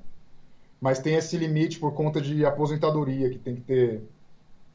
[0.82, 4.03] Mas tem esse limite por conta de aposentadoria, que tem que ter.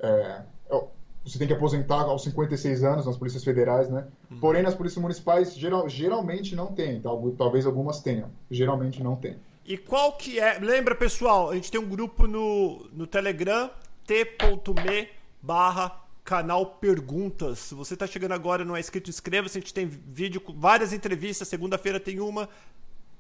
[0.01, 0.85] É, é
[1.25, 4.07] você tem que aposentar aos 56 anos nas polícias federais, né?
[4.31, 4.41] Uhum.
[4.41, 7.01] Porém, nas polícias municipais, geral, geralmente não tem.
[7.01, 8.29] Talvez algumas tenham.
[8.51, 9.37] Geralmente não tem.
[9.65, 10.59] E qual que é...
[10.59, 13.71] Lembra, pessoal, a gente tem um grupo no, no Telegram,
[14.07, 15.09] t.me
[15.41, 17.59] barra canal Perguntas.
[17.59, 19.59] Se você está chegando agora e não é inscrito, inscreva-se.
[19.59, 21.49] A gente tem vídeo com várias entrevistas.
[21.49, 22.49] Segunda-feira tem uma.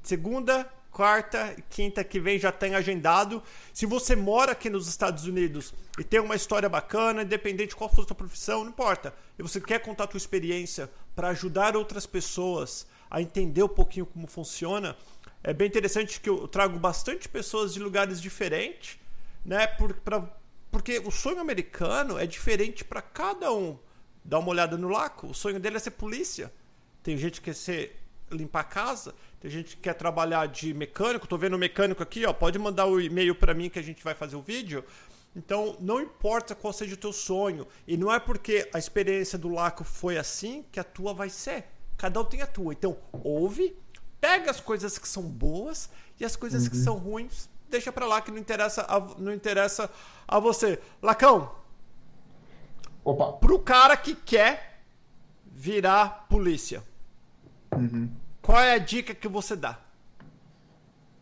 [0.02, 3.42] Segunda, quarta, quinta que vem já tem agendado.
[3.72, 7.90] Se você mora aqui nos Estados Unidos e tem uma história bacana, independente de qual
[7.90, 9.14] for a sua profissão, não importa.
[9.38, 14.06] E você quer contar a sua experiência para ajudar outras pessoas a entender um pouquinho
[14.06, 14.96] como funciona,
[15.44, 18.98] é bem interessante que eu trago bastante pessoas de lugares diferentes,
[19.44, 19.66] né?
[19.66, 20.26] Por, pra,
[20.72, 23.78] porque o sonho americano é diferente para cada um.
[24.24, 26.50] Dá uma olhada no Laco, o sonho dele é ser polícia.
[27.02, 31.28] Tem gente que quer ser limpar a casa, tem gente que quer trabalhar de mecânico,
[31.28, 34.02] tô vendo o mecânico aqui, ó, pode mandar o e-mail para mim que a gente
[34.02, 34.82] vai fazer o vídeo.
[35.36, 39.50] Então, não importa qual seja o teu sonho, e não é porque a experiência do
[39.50, 41.66] Laco foi assim que a tua vai ser.
[41.98, 42.72] Cada um tem a tua.
[42.72, 43.76] Então, ouve,
[44.24, 46.70] pega as coisas que são boas e as coisas uhum.
[46.70, 49.90] que são ruins, deixa para lá que não interessa a, não interessa
[50.26, 50.80] a você.
[51.02, 51.52] Lacão.
[53.04, 53.32] Opa.
[53.32, 54.80] Pro cara que quer
[55.44, 56.82] virar polícia.
[57.76, 58.10] Uhum.
[58.40, 59.78] Qual é a dica que você dá?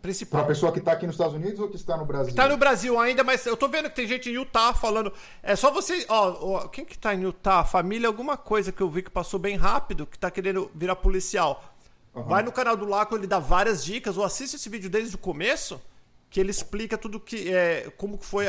[0.00, 0.42] Principal.
[0.42, 2.30] Para a pessoa que está aqui nos Estados Unidos ou que está no Brasil?
[2.30, 5.12] Está no Brasil ainda, mas eu tô vendo que tem gente em Utah falando.
[5.42, 6.06] É só você.
[6.08, 7.64] Ó, ó quem que está em Utah?
[7.64, 11.71] Família, alguma coisa que eu vi que passou bem rápido, que está querendo virar policial.
[12.14, 12.24] Uhum.
[12.24, 15.18] Vai no canal do Laco, ele dá várias dicas, ou assiste esse vídeo desde o
[15.18, 15.80] começo,
[16.28, 18.46] que ele explica tudo que é, como que foi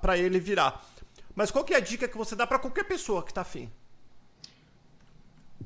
[0.00, 0.84] para ele virar.
[1.34, 3.70] Mas qual que é a dica que você dá para qualquer pessoa que está afim?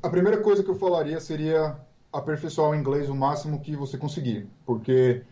[0.02, 1.76] A primeira coisa que eu falaria seria
[2.12, 5.22] aperfeiçoar o inglês o máximo que você conseguir, porque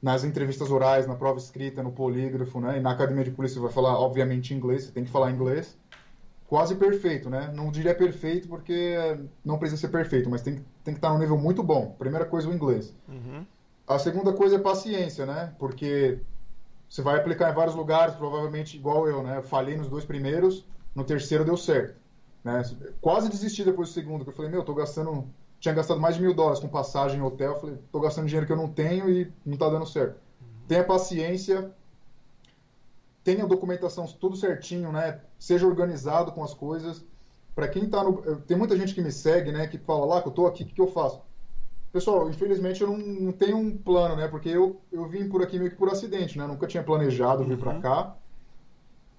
[0.00, 3.64] nas entrevistas orais, na prova escrita, no polígrafo, né, e na academia de polícia você
[3.64, 5.76] vai falar, obviamente, inglês, você tem que falar inglês,
[6.48, 7.52] quase perfeito, né?
[7.54, 8.96] Não diria perfeito porque
[9.44, 11.94] não precisa ser perfeito, mas tem, tem que estar num nível muito bom.
[11.98, 12.94] Primeira coisa, o inglês.
[13.08, 13.44] Uhum.
[13.86, 15.52] A segunda coisa é paciência, né?
[15.58, 16.18] Porque
[16.88, 19.38] você vai aplicar em vários lugares, provavelmente igual eu, né?
[19.38, 21.96] Eu falhei nos dois primeiros, no terceiro deu certo.
[22.44, 22.62] Né?
[23.00, 25.26] Quase desisti depois do segundo, que eu falei, meu, eu tô gastando
[25.58, 27.56] tinha gastado mais de mil dólares com passagem em hotel.
[27.56, 30.16] Falei, tô gastando dinheiro que eu não tenho e não tá dando certo.
[30.68, 31.70] Tenha paciência,
[33.26, 35.20] tenha a documentação tudo certinho, né?
[35.36, 37.04] Seja organizado com as coisas.
[37.56, 38.22] Para quem tá no.
[38.42, 39.66] Tem muita gente que me segue, né?
[39.66, 41.20] Que fala lá que eu tô aqui, o que, que eu faço?
[41.92, 44.28] Pessoal, infelizmente eu não, não, tenho um plano, né?
[44.28, 46.46] Porque eu, eu vim por aqui meio que por acidente, né?
[46.46, 47.58] Nunca tinha planejado vir uhum.
[47.58, 48.16] para cá.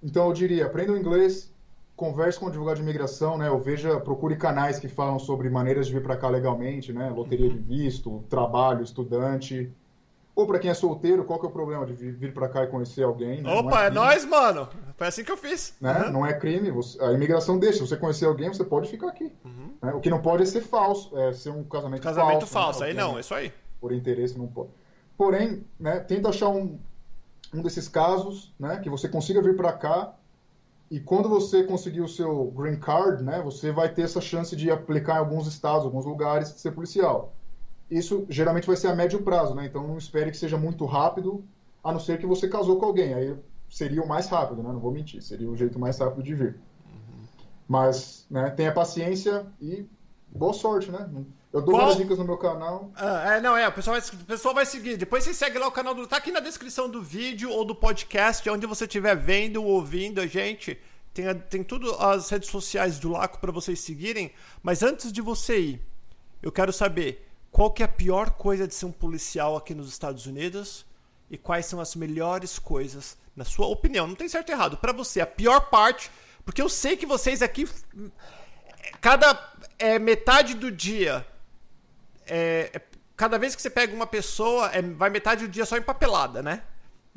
[0.01, 1.51] Então eu diria, aprenda o inglês,
[1.93, 3.51] converse com o advogado de imigração, né?
[3.51, 7.09] Ou veja, procure canais que falam sobre maneiras de vir para cá legalmente, né?
[7.09, 9.69] Loteria de visto, trabalho, estudante.
[10.37, 12.67] Ou para quem é solteiro, qual que é o problema de vir para cá e
[12.67, 13.41] conhecer alguém?
[13.41, 13.51] Né?
[13.51, 14.69] Opa, é, é nós, mano.
[14.95, 15.73] Foi assim que eu fiz.
[15.81, 16.03] Né?
[16.05, 16.11] Uhum.
[16.11, 16.69] Não é crime.
[16.69, 17.79] Você, a imigração deixa.
[17.79, 19.33] Se você conhecer alguém, você pode ficar aqui.
[19.43, 19.73] Uhum.
[19.81, 19.93] Né?
[19.95, 22.53] O que não pode é ser falso, é ser um casamento, casamento falso.
[22.53, 22.79] falso.
[22.81, 22.89] Né?
[22.89, 23.51] Aí não, é isso aí.
[23.81, 24.69] Por interesse não pode.
[25.17, 26.77] Porém, né, tenta achar um,
[27.51, 30.13] um desses casos, né, que você consiga vir para cá
[30.91, 34.69] e quando você conseguir o seu green card, né, você vai ter essa chance de
[34.69, 37.33] aplicar em alguns estados, alguns lugares, ser policial.
[37.89, 39.65] Isso geralmente vai ser a médio prazo, né?
[39.65, 41.43] Então não espere que seja muito rápido,
[41.83, 43.13] a não ser que você casou com alguém.
[43.13, 43.35] Aí
[43.69, 44.71] seria o mais rápido, né?
[44.71, 46.59] Não vou mentir, seria o jeito mais rápido de vir.
[46.85, 47.25] Uhum.
[47.67, 49.85] Mas, né, tenha paciência e
[50.27, 51.09] boa sorte, né?
[51.51, 52.91] Eu dou várias dicas no meu canal.
[52.95, 54.97] Ah, é, não, é, o pessoal, vai, o pessoal vai seguir.
[54.97, 56.05] Depois você segue lá o canal do.
[56.05, 60.19] Tá aqui na descrição do vídeo ou do podcast, onde você estiver vendo ou ouvindo
[60.19, 60.77] a gente.
[61.13, 64.31] Tem, tem tudo as redes sociais do Laco para vocês seguirem.
[64.61, 65.81] Mas antes de você ir,
[66.43, 67.26] eu quero saber
[67.57, 70.85] qual que é a pior coisa de ser um policial aqui nos Estados Unidos
[71.27, 74.05] e quais são as melhores coisas, na sua opinião.
[74.05, 74.77] Não tem certo e errado.
[74.77, 76.11] Para você, a pior parte,
[76.45, 77.67] porque eu sei que vocês aqui.
[79.01, 81.25] Cada é, metade do dia
[82.27, 82.81] é, é,
[83.15, 86.61] cada vez que você pega uma pessoa, é, vai metade do dia só empapelada, né?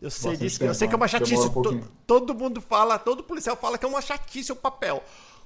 [0.00, 1.48] Eu sei disso, tempo, eu sei que é uma chatice.
[1.48, 5.04] Um to, todo mundo fala, todo policial fala que é uma chatice o papel.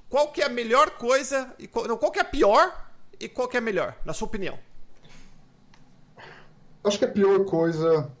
[0.09, 2.73] Qual que é a melhor coisa, e qual, não, qual que é a pior
[3.19, 4.57] e qual que é a melhor, na sua opinião?
[6.85, 8.11] Acho que a pior coisa,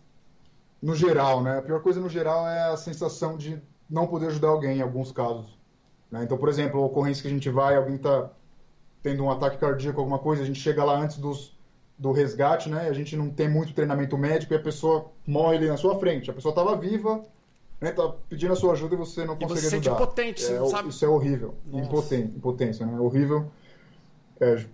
[0.81, 1.59] no geral, né?
[1.59, 5.11] A pior coisa no geral é a sensação de não poder ajudar alguém em alguns
[5.11, 5.57] casos.
[6.11, 6.23] Né?
[6.23, 8.29] Então, por exemplo, a ocorrência que a gente vai, alguém está
[9.03, 11.55] tendo um ataque cardíaco, alguma coisa, a gente chega lá antes dos,
[11.97, 12.87] do resgate, né?
[12.89, 16.29] A gente não tem muito treinamento médico e a pessoa morre ali na sua frente.
[16.31, 17.23] A pessoa estava viva,
[17.79, 20.03] né, tá pedindo a sua ajuda e você não E consegue você sente ajudar.
[20.03, 21.53] impotente, você É, não o- sabe- Isso é horrível.
[21.67, 21.85] Nossa.
[21.85, 22.99] Impoten- impotência, né?
[22.99, 23.51] Horrível.
[24.39, 24.65] É,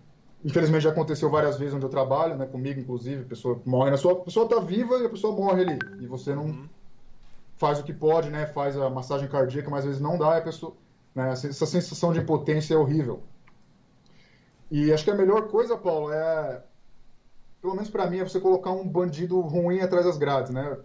[0.43, 2.45] infelizmente já aconteceu várias vezes onde eu trabalho, né?
[2.45, 4.13] Comigo, inclusive, a pessoa morre na sua.
[4.13, 5.87] A pessoa tá viva e a pessoa morre ali.
[5.99, 6.69] E você não Uhum.
[7.57, 8.45] faz o que pode, né?
[8.47, 10.73] Faz a massagem cardíaca, mas às vezes não dá e a pessoa.
[11.13, 11.31] Né?
[11.31, 13.23] Essa sensação de impotência é horrível.
[14.69, 16.63] E acho que a melhor coisa, Paulo, é.
[17.61, 20.77] Pelo menos pra mim, é você colocar um bandido ruim atrás das grades, né?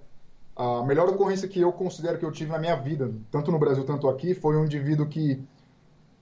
[0.55, 3.85] A melhor ocorrência que eu considero que eu tive na minha vida, tanto no Brasil
[3.87, 5.43] quanto aqui, foi um indivíduo que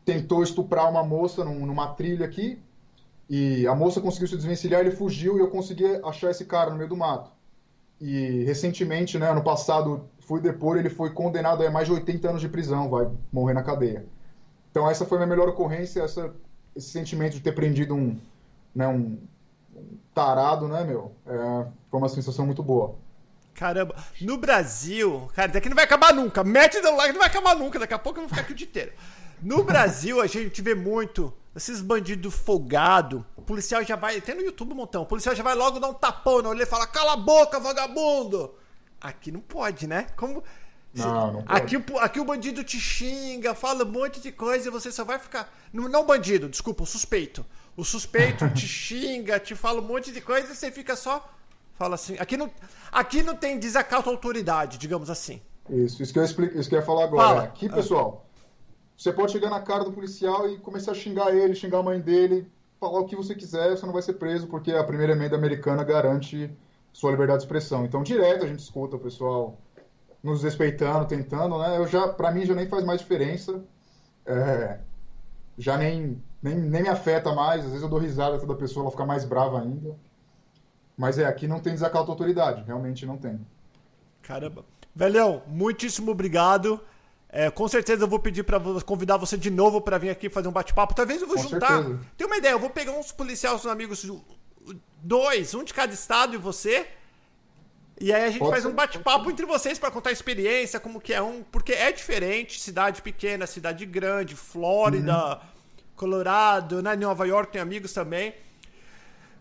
[0.04, 2.63] tentou estuprar uma moça num- numa trilha aqui
[3.28, 6.76] e a moça conseguiu se desvencilhar, ele fugiu e eu consegui achar esse cara no
[6.76, 7.30] meio do mato.
[8.00, 12.40] E recentemente, né, ano passado, fui depor, ele foi condenado a mais de 80 anos
[12.40, 14.04] de prisão, vai morrer na cadeia.
[14.70, 16.34] Então essa foi a minha melhor ocorrência, essa,
[16.76, 18.18] esse sentimento de ter prendido um,
[18.74, 19.18] né, um,
[19.74, 21.12] um tarado, né, meu?
[21.26, 22.96] É, foi uma sensação muito boa.
[23.54, 26.42] Caramba, no Brasil, cara, daqui não vai acabar nunca.
[26.42, 27.78] Mete no like, não vai acabar nunca.
[27.78, 28.92] Daqui a pouco eu vou ficar aqui o dia inteiro.
[29.44, 33.22] No Brasil, a gente vê muito esses bandidos folgados.
[33.36, 35.02] O policial já vai, tem no YouTube um montão.
[35.02, 37.60] O policial já vai logo dar um tapão na orelha e fala: Cala a boca,
[37.60, 38.54] vagabundo!
[39.00, 40.06] Aqui não pode, né?
[40.16, 40.42] Como.
[40.94, 41.60] Não, não pode.
[41.60, 45.04] Aqui, o- aqui o bandido te xinga, fala um monte de coisa e você só
[45.04, 45.52] vai ficar.
[45.72, 47.44] Não, não o bandido, desculpa, o suspeito.
[47.76, 51.28] O suspeito te xinga, te fala um monte de coisa e você fica só.
[51.76, 52.16] Fala assim.
[52.18, 52.50] Aqui não,
[52.90, 55.42] aqui não tem desacato à autoridade, digamos assim.
[55.68, 57.28] Isso, isso que eu, explico, isso que eu ia falar agora.
[57.28, 57.42] Fala.
[57.42, 58.24] Aqui, pessoal,
[58.96, 62.00] você pode chegar na cara do policial e começar a xingar ele, xingar a mãe
[62.00, 62.46] dele,
[62.78, 65.82] falar o que você quiser, você não vai ser preso, porque a primeira emenda americana
[65.82, 66.50] garante
[66.92, 67.84] sua liberdade de expressão.
[67.84, 69.58] Então, direto a gente escuta o pessoal
[70.22, 71.76] nos respeitando, tentando, né?
[71.76, 73.62] Eu já, pra mim, já nem faz mais diferença.
[74.24, 74.78] É,
[75.58, 77.60] já nem, nem, nem me afeta mais.
[77.60, 79.94] Às vezes eu dou risada toda pessoa, ela fica mais brava ainda.
[80.96, 83.38] Mas é, aqui não tem desacato à autoridade, realmente não tem.
[84.22, 84.64] Caramba.
[84.94, 86.80] Velhão, muitíssimo obrigado.
[87.36, 90.46] É, com certeza eu vou pedir vo- convidar você de novo pra vir aqui fazer
[90.46, 90.94] um bate-papo.
[90.94, 91.82] Talvez eu vou Com juntar.
[91.82, 92.00] certeza.
[92.16, 94.08] Tem uma ideia, eu vou pegar uns policiais, uns amigos,
[95.02, 96.86] dois, um de cada estado e você.
[98.00, 100.78] E aí a gente Pode faz ser, um bate-papo entre vocês pra contar a experiência,
[100.78, 105.38] como que é um, porque é diferente, cidade pequena, cidade grande, Flórida, Uhum.
[105.96, 108.32] Colorado, né, Nova York tem amigos também.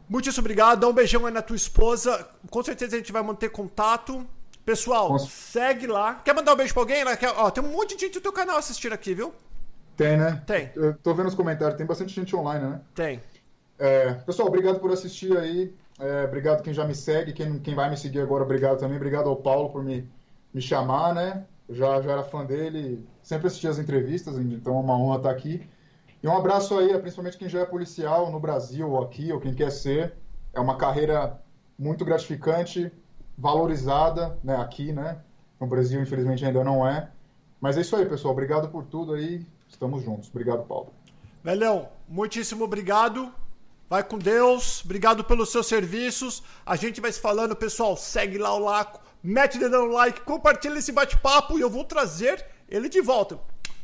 [0.09, 2.27] Muitíssimo obrigado, dá um beijão aí na tua esposa.
[2.49, 4.27] Com certeza a gente vai manter contato.
[4.65, 6.15] Pessoal, segue lá.
[6.15, 7.03] Quer mandar um beijo pra alguém?
[7.03, 7.17] Lá?
[7.17, 9.33] Quer- Ó, tem um monte de gente do teu canal assistindo aqui, viu?
[9.97, 10.41] Tem, né?
[10.47, 10.71] Tem.
[10.75, 12.81] Eu tô vendo os comentários, tem bastante gente online, né?
[12.95, 13.21] Tem.
[13.77, 15.73] É, pessoal, obrigado por assistir aí.
[15.99, 18.95] É, obrigado quem já me segue, quem, quem vai me seguir agora, obrigado também.
[18.97, 20.09] Obrigado ao Paulo por me,
[20.53, 21.45] me chamar, né?
[21.67, 25.29] Eu já, já era fã dele, sempre assisti as entrevistas, então é uma honra estar
[25.31, 25.67] aqui.
[26.21, 29.53] E um abraço aí, principalmente quem já é policial no Brasil ou aqui, ou quem
[29.53, 30.13] quer ser.
[30.53, 31.39] É uma carreira
[31.77, 32.91] muito gratificante,
[33.37, 34.55] valorizada, né?
[34.57, 35.19] Aqui, né?
[35.59, 37.09] No Brasil, infelizmente, ainda não é.
[37.59, 38.33] Mas é isso aí, pessoal.
[38.33, 39.45] Obrigado por tudo aí.
[39.67, 40.29] Estamos juntos.
[40.29, 40.93] Obrigado, Paulo.
[41.43, 43.33] Velhão, muitíssimo obrigado.
[43.89, 44.83] Vai com Deus.
[44.83, 46.43] Obrigado pelos seus serviços.
[46.65, 47.95] A gente vai se falando, pessoal.
[47.95, 49.01] Segue lá o Laco.
[49.21, 50.21] Mete o dedão no like.
[50.21, 53.39] Compartilha esse bate-papo e eu vou trazer ele de volta.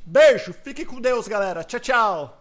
[0.06, 0.54] Beijo.
[0.54, 1.64] Fique com Deus, galera.
[1.64, 2.39] Tchau, tchau.